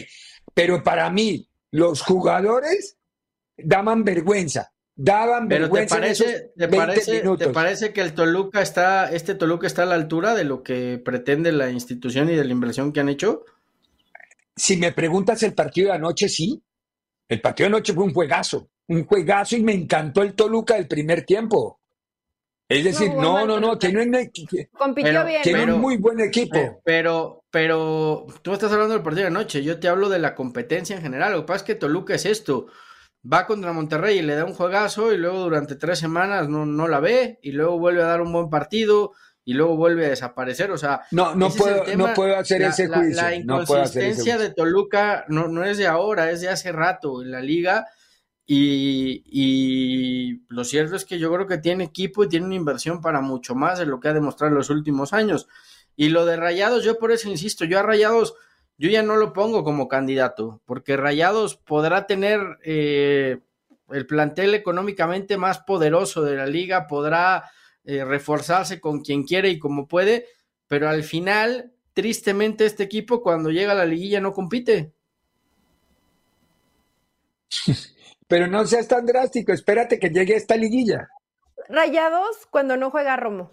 [0.54, 2.98] Pero para mí, los jugadores
[3.58, 4.72] daban vergüenza.
[4.96, 5.96] Daban vergüenza.
[5.96, 9.96] Te parece, te, parece, ¿Te parece que el Toluca está, este Toluca está a la
[9.96, 13.44] altura de lo que pretende la institución y de la inversión que han hecho?
[14.56, 16.62] Si me preguntas el partido de anoche, sí.
[17.28, 20.88] El partido de anoche fue un juegazo un juegazo y me encantó el Toluca del
[20.88, 21.80] primer tiempo.
[22.68, 24.32] Es decir, no, no, no, tiene un,
[24.78, 26.82] Compitió bien, tiene un muy buen equipo.
[26.84, 30.96] Pero, pero tú estás hablando del partido de anoche, yo te hablo de la competencia
[30.96, 31.32] en general.
[31.32, 32.68] Lo que pasa es que Toluca es esto.
[33.32, 36.88] Va contra Monterrey y le da un juegazo y luego durante tres semanas no, no
[36.88, 40.70] la ve y luego vuelve a dar un buen partido y luego vuelve a desaparecer.
[40.70, 43.16] O sea, no, no, puedo, no puedo hacer ese juicio.
[43.22, 47.42] La, inconsistencia de Toluca no, no es de ahora, es de hace rato en la
[47.42, 47.88] liga
[48.52, 53.22] y, lo cierto es que yo creo que tiene equipo y tiene una inversión para
[53.22, 55.48] mucho más de lo que ha demostrado en los últimos años.
[55.96, 58.34] Y lo de Rayados, yo por eso insisto, yo a Rayados,
[58.80, 63.38] yo ya no lo pongo como candidato, porque Rayados podrá tener eh,
[63.92, 67.52] el plantel económicamente más poderoso de la liga, podrá
[67.84, 70.26] eh, reforzarse con quien quiere y como puede,
[70.68, 74.92] pero al final, tristemente, este equipo cuando llega a la liguilla no compite.
[78.30, 81.10] Pero no seas tan drástico, espérate que llegue esta liguilla.
[81.68, 83.52] Rayados cuando no juega Romo.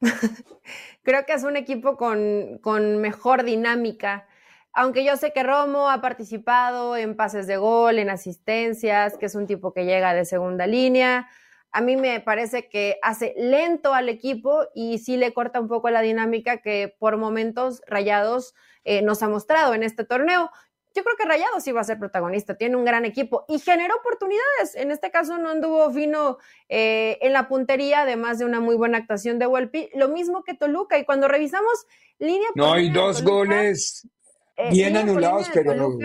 [1.02, 4.26] Creo que es un equipo con, con mejor dinámica.
[4.72, 9.34] Aunque yo sé que Romo ha participado en pases de gol, en asistencias, que es
[9.34, 11.28] un tipo que llega de segunda línea,
[11.70, 15.90] a mí me parece que hace lento al equipo y sí le corta un poco
[15.90, 18.54] la dinámica que por momentos Rayados
[18.84, 20.50] eh, nos ha mostrado en este torneo.
[20.94, 24.76] Yo creo que Rayados iba a ser protagonista, tiene un gran equipo y generó oportunidades.
[24.76, 26.38] En este caso no anduvo fino
[26.68, 29.90] eh, en la puntería, además de una muy buena actuación de Huelpi.
[29.94, 30.98] Lo mismo que Toluca.
[30.98, 31.86] Y cuando revisamos
[32.18, 34.08] línea por No, hay dos goles
[34.56, 35.98] eh, bien anulados, pero no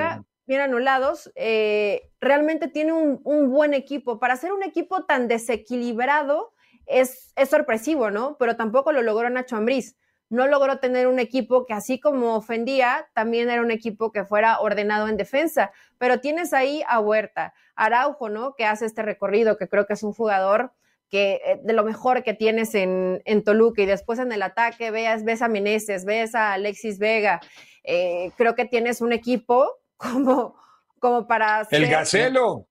[0.50, 4.20] bien anulados, eh, realmente tiene un, buen equipo.
[4.20, 6.54] Para ser un equipo tan desequilibrado
[6.88, 8.36] es, es sorpresivo, ¿no?
[8.40, 9.96] Pero tampoco lo logró Nacho Ambriz.
[10.30, 14.60] No logró tener un equipo que así como ofendía, también era un equipo que fuera
[14.60, 15.72] ordenado en defensa.
[15.98, 18.54] Pero tienes ahí a Huerta, Araujo, ¿no?
[18.56, 20.72] Que hace este recorrido, que creo que es un jugador
[21.10, 24.92] que eh, de lo mejor que tienes en, en Toluca y después en el ataque
[24.92, 27.42] veas, ves a Meneses, ves a Alexis Vega,
[27.84, 30.56] eh, creo que tienes un equipo como,
[31.00, 32.66] como para hacer, El Gacelo.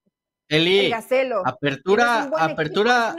[0.50, 1.42] Eli, el Gacelo.
[1.44, 3.14] Apertura, apertura,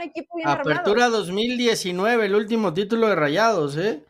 [0.46, 4.02] apertura 2019, el último título de Rayados, ¿eh?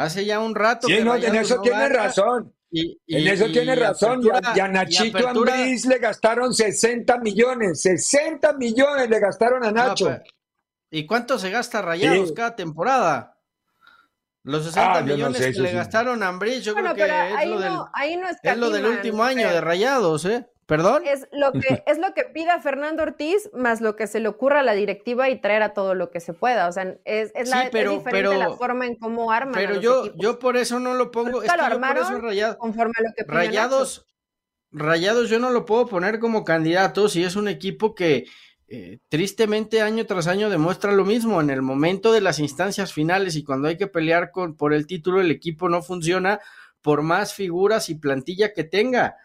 [0.00, 0.86] Hace ya un rato.
[0.86, 2.54] Sí, no, en eso tiene razón.
[2.72, 4.22] en eso tiene razón.
[4.22, 7.82] y a, Nachito Ambriz le gastaron 60 millones.
[7.82, 10.18] 60 millones le gastaron a Nacho.
[10.90, 13.36] ¿Y cuánto se gasta Rayados cada temporada?
[14.42, 17.72] Los 60 ah, millones que le gastaron a Ambridge, yo creo que es, lo, del,
[18.42, 20.48] es lo del último año de Rayados, ¿eh?
[20.70, 21.02] ¿Perdón?
[21.04, 24.60] Es lo, que, es lo que pida Fernando Ortiz, más lo que se le ocurra
[24.60, 26.68] a la directiva y traer a todo lo que se pueda.
[26.68, 29.52] O sea, es, es, la, diferente la forma en cómo arman.
[29.52, 31.42] Pero yo, yo por eso no lo pongo.
[31.42, 34.06] Es que lo por eso Rayados, conforme a lo que Rayados,
[34.70, 38.26] Rayados, yo no lo puedo poner como candidato si es un equipo que
[38.68, 41.40] eh, tristemente año tras año demuestra lo mismo.
[41.40, 44.86] En el momento de las instancias finales y cuando hay que pelear con, por el
[44.86, 46.38] título, el equipo no funciona
[46.80, 49.16] por más figuras y plantilla que tenga.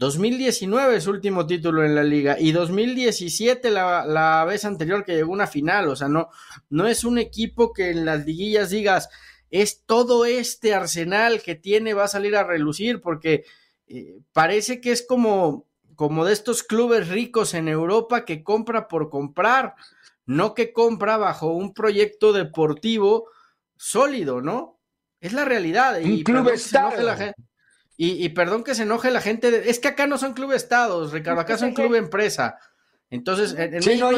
[0.00, 5.30] 2019 es último título en la liga y 2017 la, la vez anterior que llegó
[5.30, 5.88] una final.
[5.88, 6.30] O sea, no,
[6.70, 9.10] no es un equipo que en las liguillas digas
[9.50, 13.44] es todo este arsenal que tiene va a salir a relucir porque
[13.88, 19.10] eh, parece que es como como de estos clubes ricos en Europa que compra por
[19.10, 19.74] comprar,
[20.24, 23.26] no que compra bajo un proyecto deportivo
[23.76, 24.80] sólido, ¿no?
[25.20, 26.00] Es la realidad.
[26.02, 27.14] Un club estado.
[28.02, 31.42] Y, perdón que se enoje la gente, es que acá no son club estados, Ricardo,
[31.42, 32.56] acá son club empresa.
[33.10, 34.10] Entonces, en, México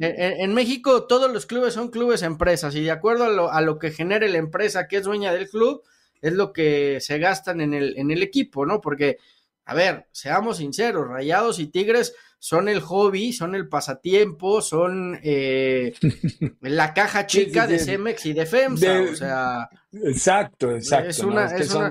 [0.00, 3.78] En, México todos los clubes son clubes empresas y de acuerdo a lo, a lo,
[3.78, 5.84] que genere la empresa que es dueña del club,
[6.20, 8.80] es lo que se gastan en el, en el equipo, ¿no?
[8.80, 9.18] Porque
[9.66, 15.94] a ver, seamos sinceros, Rayados y Tigres son el hobby, son el pasatiempo, son eh,
[16.60, 19.68] la caja chica de Cemex y de FEMSA, o sea...
[20.02, 21.30] Exacto, exacto.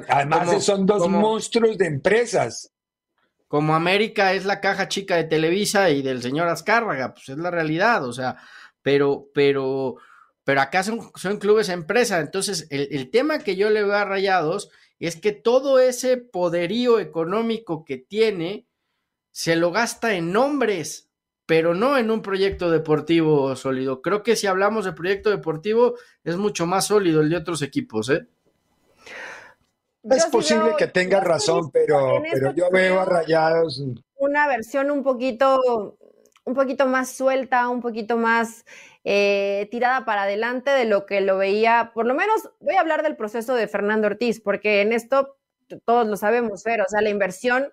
[0.09, 2.71] además son dos monstruos de empresas.
[3.47, 7.51] Como América es la caja chica de Televisa y del señor Azcárraga, pues es la
[7.51, 8.37] realidad, o sea,
[8.81, 9.95] pero, pero,
[10.43, 14.05] pero acá son, son clubes empresa, entonces el, el tema que yo le veo a
[14.05, 18.67] Rayados es que todo ese poderío económico que tiene
[19.31, 21.09] se lo gasta en nombres,
[21.45, 24.01] pero no en un proyecto deportivo sólido.
[24.01, 28.09] Creo que si hablamos de proyecto deportivo es mucho más sólido el de otros equipos,
[28.09, 28.27] ¿eh?
[30.03, 33.81] Es posible que tenga razón, pero, pero yo veo a Rayados.
[34.15, 35.97] Una versión un poquito,
[36.43, 38.65] un poquito más suelta, un poquito más
[39.05, 43.01] eh, tirada para adelante de lo que lo veía, por lo menos voy a hablar
[43.03, 45.37] del proceso de Fernando Ortiz, porque en esto
[45.85, 47.71] todos lo sabemos, pero, o sea, la inversión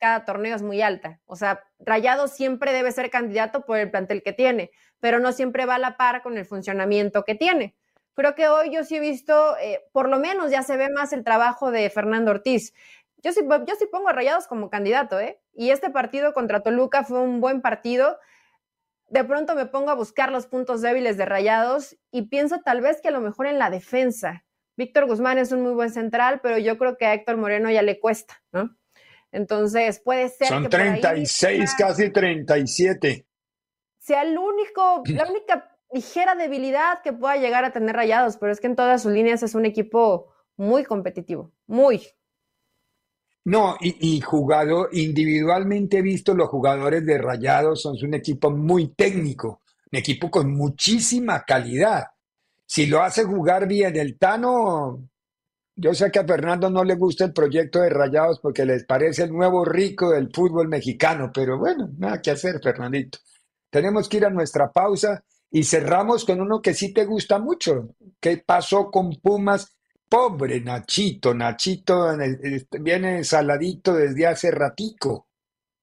[0.00, 1.20] cada torneo es muy alta.
[1.26, 5.66] O sea, Rayado siempre debe ser candidato por el plantel que tiene, pero no siempre
[5.66, 7.76] va a la par con el funcionamiento que tiene.
[8.14, 11.12] Creo que hoy yo sí he visto, eh, por lo menos ya se ve más
[11.12, 12.74] el trabajo de Fernando Ortiz.
[13.22, 15.40] Yo sí, yo sí pongo a Rayados como candidato, ¿eh?
[15.52, 18.18] Y este partido contra Toluca fue un buen partido
[19.10, 23.00] de pronto me pongo a buscar los puntos débiles de Rayados y pienso tal vez
[23.02, 24.44] que a lo mejor en la defensa.
[24.76, 27.82] Víctor Guzmán es un muy buen central, pero yo creo que a Héctor Moreno ya
[27.82, 28.76] le cuesta, ¿no?
[29.32, 30.48] Entonces puede ser.
[30.48, 33.26] Son 36, casi 37.
[33.98, 38.60] Sea el único, la única ligera debilidad que pueda llegar a tener Rayados, pero es
[38.60, 42.02] que en todas sus líneas es un equipo muy competitivo, muy.
[43.44, 49.98] No, y, jugado individualmente visto, los jugadores de Rayados son un equipo muy técnico, un
[49.98, 52.08] equipo con muchísima calidad.
[52.66, 55.09] Si lo hace jugar bien el Tano,
[55.80, 59.22] yo sé que a Fernando no le gusta el proyecto de Rayados porque les parece
[59.22, 63.18] el nuevo rico del fútbol mexicano, pero bueno, nada que hacer, Fernandito.
[63.70, 67.94] Tenemos que ir a nuestra pausa y cerramos con uno que sí te gusta mucho.
[68.20, 69.74] ¿Qué pasó con Pumas?
[70.08, 72.08] Pobre Nachito, Nachito
[72.80, 75.28] viene saladito desde hace ratico.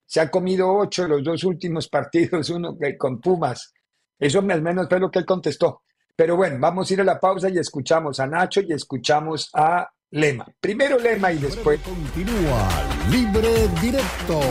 [0.06, 3.74] Se ha comido ocho los dos últimos partidos, uno con Pumas.
[4.20, 5.84] Eso al menos fue lo que él contestó.
[6.18, 9.88] Pero bueno, vamos a ir a la pausa y escuchamos a Nacho y escuchamos a
[10.10, 10.48] Lema.
[10.60, 11.80] Primero Lema y después.
[11.82, 12.68] Continúa
[13.12, 14.42] Libre Directo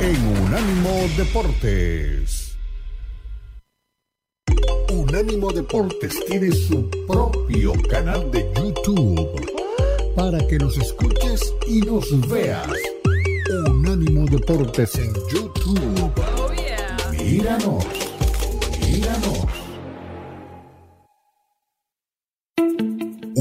[0.00, 2.56] en Unánimo Deportes.
[4.90, 9.52] Unánimo Deportes tiene su propio canal de YouTube
[10.16, 12.66] para que nos escuches y nos veas.
[13.68, 16.12] Unánimo Deportes en YouTube.
[17.12, 17.84] Míranos,
[18.80, 19.63] míranos.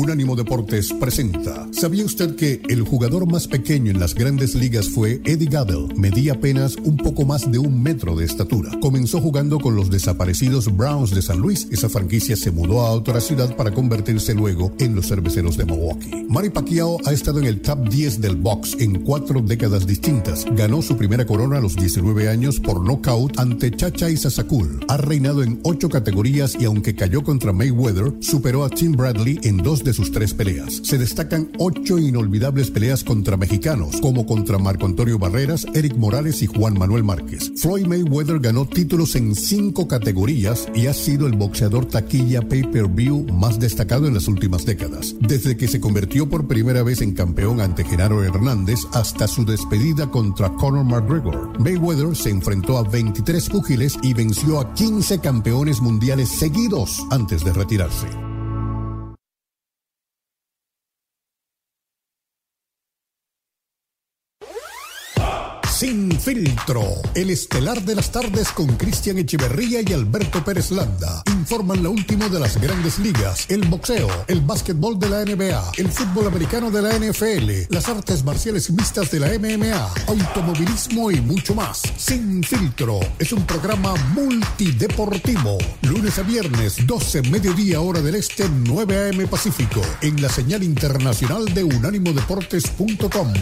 [0.04, 1.66] Unánimo Deportes presenta.
[1.72, 5.96] ¿Sabía usted que el jugador más pequeño en las grandes ligas fue Eddie Gaddell?
[5.96, 8.70] Medía apenas un poco más de un metro de estatura.
[8.82, 11.70] Comenzó jugando con los desaparecidos Browns de San Luis.
[11.72, 16.26] Esa franquicia se mudó a otra ciudad para convertirse luego en los cerveceros de Milwaukee.
[16.28, 20.46] Manny Pacquiao ha estado en el top 10 del box en cuatro décadas distintas.
[20.54, 24.84] Ganó su primera corona a los 19 años por nocaut ante Chacha y Sasakul.
[24.90, 29.58] Ha reinado en ocho categorías y aunque cayó contra Mayweather, superó a Tim Bradley en
[29.58, 30.82] dos de sus tres peleas.
[30.84, 36.48] Se destacan ocho inolvidables peleas contra mexicanos, como contra Marco Antonio Barreras, Eric Morales y
[36.48, 37.52] Juan Manuel Márquez.
[37.58, 43.60] Floyd Mayweather ganó títulos en cinco categorías y ha sido el boxeador taquilla pay-per-view más
[43.60, 45.16] destacado en las últimas décadas.
[45.20, 50.10] Desde que se convirtió por primera vez en campeón ante Genaro Hernández hasta su despedida
[50.10, 51.60] contra Conor McGregor.
[51.60, 57.54] Mayweather se enfrentó a 23 púgiles y venció a 15 campeones mundiales seguidos antes de
[57.54, 58.33] retirarse.
[65.74, 66.84] Sin filtro,
[67.16, 71.24] el estelar de las tardes con Cristian Echeverría y Alberto Pérez Landa.
[71.26, 75.90] Informan lo último de las grandes ligas, el boxeo, el básquetbol de la NBA, el
[75.90, 81.56] fútbol americano de la NFL, las artes marciales mixtas de la MMA, automovilismo y mucho
[81.56, 81.82] más.
[81.98, 85.58] Sin filtro es un programa multideportivo.
[85.82, 91.52] Lunes a viernes, 12 mediodía hora del este, 9 am Pacífico, en la señal internacional
[91.52, 93.34] de unánimodeportes.com.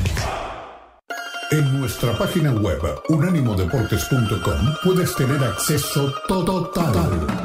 [1.51, 2.79] En nuestra página web
[3.09, 6.93] unánimodeportes.com puedes tener acceso total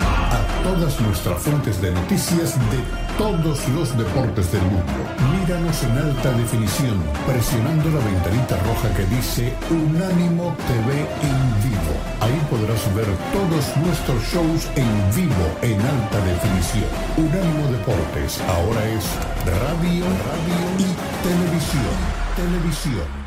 [0.01, 2.79] a todas nuestras fuentes de noticias de
[3.19, 4.93] todos los deportes del mundo.
[5.33, 11.95] Míranos en alta definición presionando la ventanita roja que dice Unánimo TV en vivo.
[12.21, 16.87] Ahí podrás ver todos nuestros shows en vivo en alta definición.
[17.17, 19.05] Unánimo Deportes ahora es
[19.47, 21.97] radio, radio y televisión.
[22.37, 23.26] Televisión.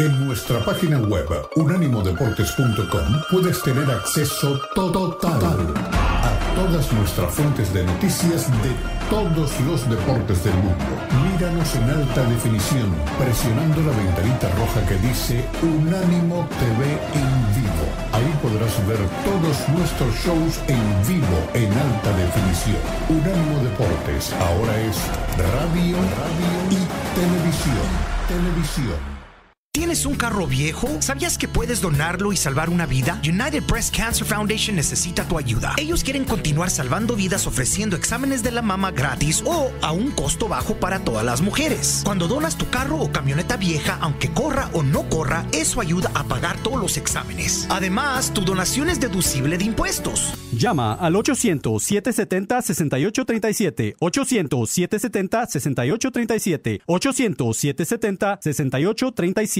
[0.00, 8.50] En nuestra página web unánimodeportes.com puedes tener acceso total a todas nuestras fuentes de noticias
[8.62, 8.72] de
[9.10, 10.86] todos los deportes del mundo.
[11.22, 17.84] Míranos en alta definición presionando la ventanita roja que dice Unánimo TV en vivo.
[18.12, 22.80] Ahí podrás ver todos nuestros shows en vivo en alta definición.
[23.10, 24.96] Unánimo Deportes ahora es
[25.36, 26.80] radio, radio y
[27.20, 27.84] televisión.
[28.28, 29.19] Televisión.
[29.72, 31.00] ¿Tienes un carro viejo?
[31.00, 33.20] ¿Sabías que puedes donarlo y salvar una vida?
[33.22, 35.74] United Breast Cancer Foundation necesita tu ayuda.
[35.78, 40.48] Ellos quieren continuar salvando vidas ofreciendo exámenes de la mama gratis o a un costo
[40.48, 42.02] bajo para todas las mujeres.
[42.04, 46.24] Cuando donas tu carro o camioneta vieja, aunque corra o no corra, eso ayuda a
[46.24, 47.68] pagar todos los exámenes.
[47.70, 50.34] Además, tu donación es deducible de impuestos.
[50.50, 53.94] Llama al 800-770-6837.
[54.00, 56.80] 800-770-6837.
[56.86, 59.59] 800-770-6837.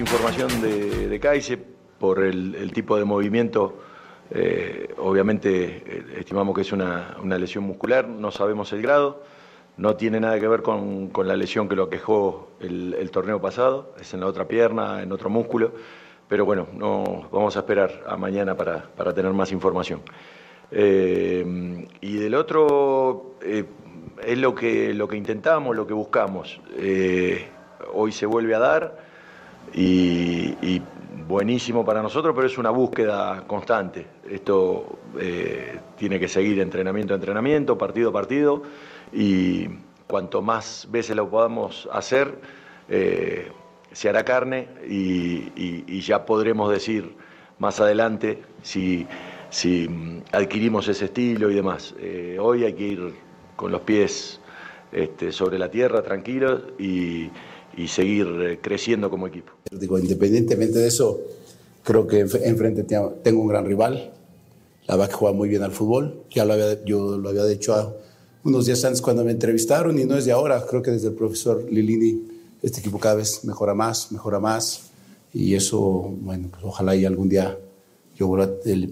[0.00, 1.60] Información de, de
[1.98, 3.80] por el, tipo de movimiento.
[4.30, 9.22] eh, obviamente eh, estimamos que es una, lesión muscular, no sabemos el grado,
[9.76, 14.14] no tiene nada que ver con, la lesión que lo aquejó el, torneo pasado, es
[14.14, 15.74] en la otra pierna, en otro músculo,
[16.26, 20.00] pero bueno, no, vamos a esperar a mañana para, tener más información.
[20.70, 26.58] Eh, y del otro, es lo que, lo que intentamos, lo que buscamos.
[27.92, 29.09] Hoy se vuelve a dar
[29.74, 30.80] y,
[31.26, 34.04] buenísimo para nosotros, pero es una búsqueda constante.
[34.28, 38.62] Esto eh, tiene que seguir entrenamiento a entrenamiento, partido a partido,
[39.12, 39.68] y
[40.08, 42.34] cuanto más veces lo podamos hacer,
[42.88, 43.52] eh,
[43.92, 45.52] se hará carne y,
[45.86, 47.14] y- ya podremos decir
[47.58, 49.06] más adelante si
[49.50, 49.88] si
[50.32, 51.94] adquirimos ese estilo y demás.
[51.98, 53.14] Eh, hoy hay que ir
[53.56, 54.40] con los pies
[54.92, 57.30] este, sobre la tierra, tranquilos y,
[57.76, 59.52] y seguir eh, creciendo como equipo.
[59.70, 61.20] Digo, independientemente de eso,
[61.82, 64.12] creo que enfrente tengo un gran rival.
[64.86, 66.22] La verdad que juega muy bien al fútbol.
[66.30, 67.96] Ya lo había, yo lo había dicho
[68.44, 70.64] unos días antes cuando me entrevistaron y no es de ahora.
[70.66, 72.22] Creo que desde el profesor Lilini
[72.62, 74.90] este equipo cada vez mejora más, mejora más.
[75.32, 75.80] Y eso,
[76.20, 77.56] bueno, pues ojalá y algún día
[78.20, 78.36] yo,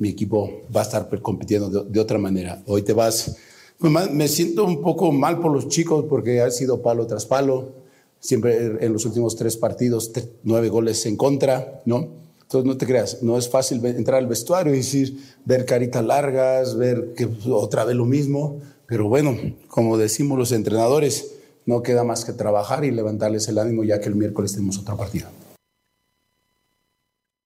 [0.00, 2.62] mi equipo va a estar compitiendo de, de, otra manera.
[2.66, 3.36] Hoy te vas,
[3.78, 7.72] me siento un poco mal por los chicos porque ha sido palo tras palo,
[8.20, 10.12] siempre en los últimos tres partidos,
[10.42, 12.18] nueve goles en contra, ¿no?
[12.42, 16.76] Entonces no te creas, no es fácil entrar al vestuario y decir, ver caritas largas,
[16.76, 19.36] ver que otra vez lo mismo, pero bueno,
[19.68, 21.34] como decimos los entrenadores,
[21.66, 24.96] no queda más que trabajar y levantarles el ánimo ya que el miércoles tenemos otra
[24.96, 25.30] partida.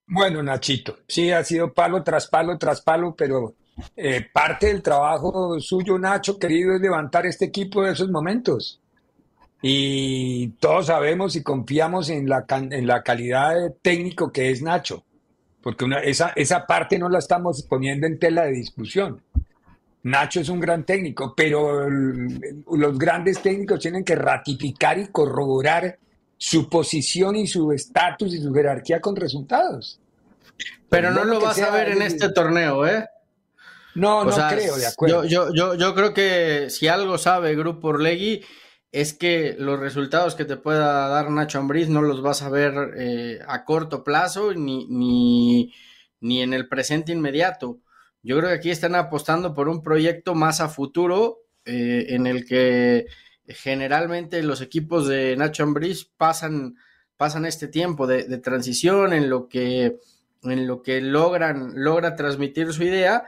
[0.07, 3.55] Bueno, Nachito, sí, ha sido palo tras palo tras palo, pero
[3.97, 8.82] eh, parte del trabajo suyo, Nacho, querido, es levantar este equipo de esos momentos.
[9.63, 15.05] Y todos sabemos y confiamos en la, en la calidad de técnico que es Nacho,
[15.63, 19.23] porque una, esa, esa parte no la estamos poniendo en tela de discusión.
[20.03, 25.97] Nacho es un gran técnico, pero los grandes técnicos tienen que ratificar y corroborar
[26.37, 30.01] su posición y su estatus y su jerarquía con resultados.
[30.89, 33.07] Pero no lo vas a ver en este torneo, ¿eh?
[33.95, 35.25] No, no creo, de acuerdo.
[35.25, 38.43] Yo, yo, yo, yo, creo que si algo sabe Grupo Orlegui
[38.93, 42.75] es que los resultados que te pueda dar Nacho Ambriz no los vas a ver
[42.97, 45.75] eh, a corto plazo ni, ni,
[46.21, 47.81] ni en el presente inmediato.
[48.23, 52.45] Yo creo que aquí están apostando por un proyecto más a futuro eh, en el
[52.45, 53.07] que
[53.47, 56.77] generalmente los equipos de Nacho Ambriz pasan,
[57.17, 59.97] pasan este tiempo de, de transición en lo que
[60.45, 63.25] en lo que logran, logra transmitir su idea,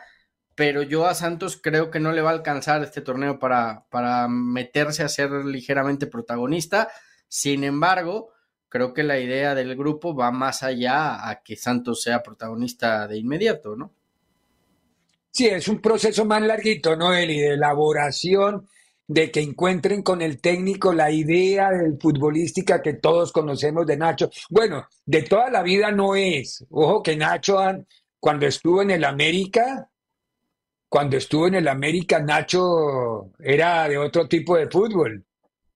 [0.55, 4.29] pero yo a Santos creo que no le va a alcanzar este torneo para, para
[4.29, 6.89] meterse a ser ligeramente protagonista.
[7.29, 8.31] Sin embargo,
[8.69, 13.19] creo que la idea del grupo va más allá a que Santos sea protagonista de
[13.19, 13.93] inmediato, ¿no?
[15.31, 17.41] Sí, es un proceso más larguito, ¿no, Eli?
[17.41, 18.69] De elaboración,
[19.07, 24.31] de que encuentren con el técnico la idea del futbolística que todos conocemos de Nacho.
[24.49, 26.65] Bueno, de toda la vida no es.
[26.71, 27.59] Ojo que Nacho,
[28.21, 29.91] cuando estuvo en el América,
[30.95, 35.25] cuando estuvo en el América, Nacho era de otro tipo de fútbol.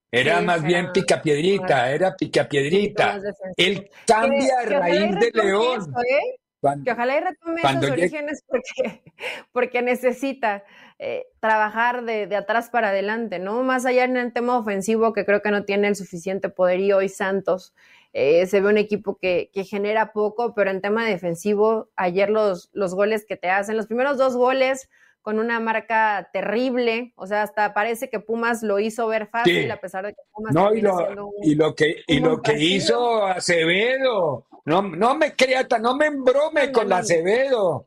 [0.09, 3.19] Era Sí, más era bien picapiedrita, era picapiedrita.
[3.57, 5.81] Él cambia a Que- y raíz de León.
[5.81, 6.39] eso, ¿eh?
[6.61, 9.01] Cuando- Que ojalá y retome esos orígenes porque,
[9.51, 10.63] porque necesita
[10.99, 13.61] eh, trabajar de, de atrás para adelante, ¿no?
[13.63, 17.09] Más allá en el tema ofensivo, que creo que no tiene el suficiente poderío hoy
[17.09, 17.73] Santos.
[18.13, 22.69] eh, se ve un equipo que, que genera poco, pero en tema defensivo, ayer los,
[22.73, 24.89] los goles que te hacen, los primeros dos goles
[25.21, 29.69] con una marca terrible, o sea, hasta parece que Pumas lo hizo ver fácil, Sí.
[29.71, 30.95] a pesar de que Pumas No, y lo,
[31.25, 32.75] un- y lo que, y lo que partido.
[32.75, 37.01] hizo Acevedo, no, no me crea, ta- no me embrome No, con no, no.
[37.01, 37.85] Acevedo.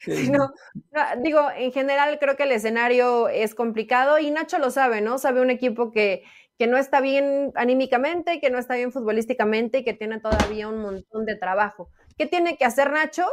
[0.00, 0.52] Sí, no,
[0.92, 5.18] no, digo, en general creo que el escenario es complicado y Nacho lo sabe, ¿no?
[5.18, 6.22] Sabe un equipo que,
[6.58, 10.78] que no está bien anímicamente, que no está bien futbolísticamente y que tiene todavía un
[10.78, 11.90] montón de trabajo.
[12.16, 13.26] ¿Qué tiene que hacer Nacho?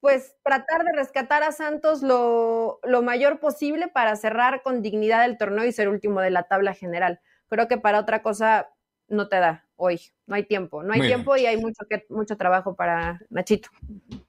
[0.00, 5.36] Pues tratar de rescatar a Santos lo, lo mayor posible para cerrar con dignidad el
[5.38, 7.20] torneo y ser último de la tabla general.
[7.48, 8.70] Creo que para otra cosa
[9.08, 11.18] no te da hoy, no hay tiempo, no hay Muy bien.
[11.18, 13.68] tiempo y hay mucho, que, mucho trabajo para Nachito.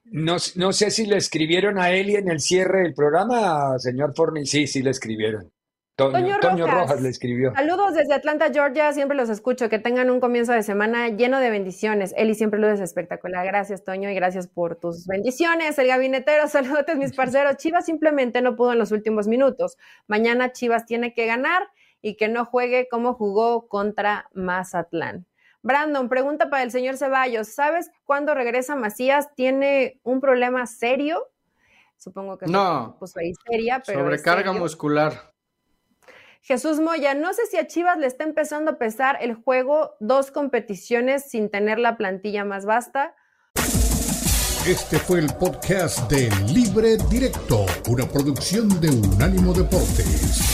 [0.04, 4.44] No, no sé si le escribieron a Eli en el cierre del programa, señor Forni.
[4.44, 5.50] Sí, sí le escribieron.
[5.96, 6.80] Toño, Toño Toño Rojas.
[6.80, 7.52] Rojas le escribió.
[7.54, 8.92] Saludos desde Atlanta, Georgia.
[8.92, 9.68] Siempre los escucho.
[9.68, 12.14] Que tengan un comienzo de semana lleno de bendiciones.
[12.16, 13.46] Eli siempre lo es espectacular.
[13.46, 15.78] Gracias, Toño, y gracias por tus bendiciones.
[15.78, 17.56] El gabinetero, saludos, mis parceros.
[17.56, 19.76] Chivas simplemente no pudo en los últimos minutos.
[20.06, 21.68] Mañana Chivas tiene que ganar
[22.00, 25.26] y que no juegue como jugó contra Mazatlán.
[25.62, 27.48] Brandon, pregunta para el señor Ceballos.
[27.48, 29.32] ¿Sabes cuándo regresa Macías?
[29.36, 31.28] ¿Tiene un problema serio?
[31.96, 32.96] Supongo que No.
[32.98, 34.00] puso ahí seria, pero.
[34.00, 34.60] Sobrecarga serio.
[34.60, 35.31] muscular.
[36.44, 40.32] Jesús Moya, no sé si a Chivas le está empezando a pesar el juego dos
[40.32, 43.14] competiciones sin tener la plantilla más vasta.
[44.66, 50.51] Este fue el podcast de Libre Directo, una producción de Unánimo Deportes.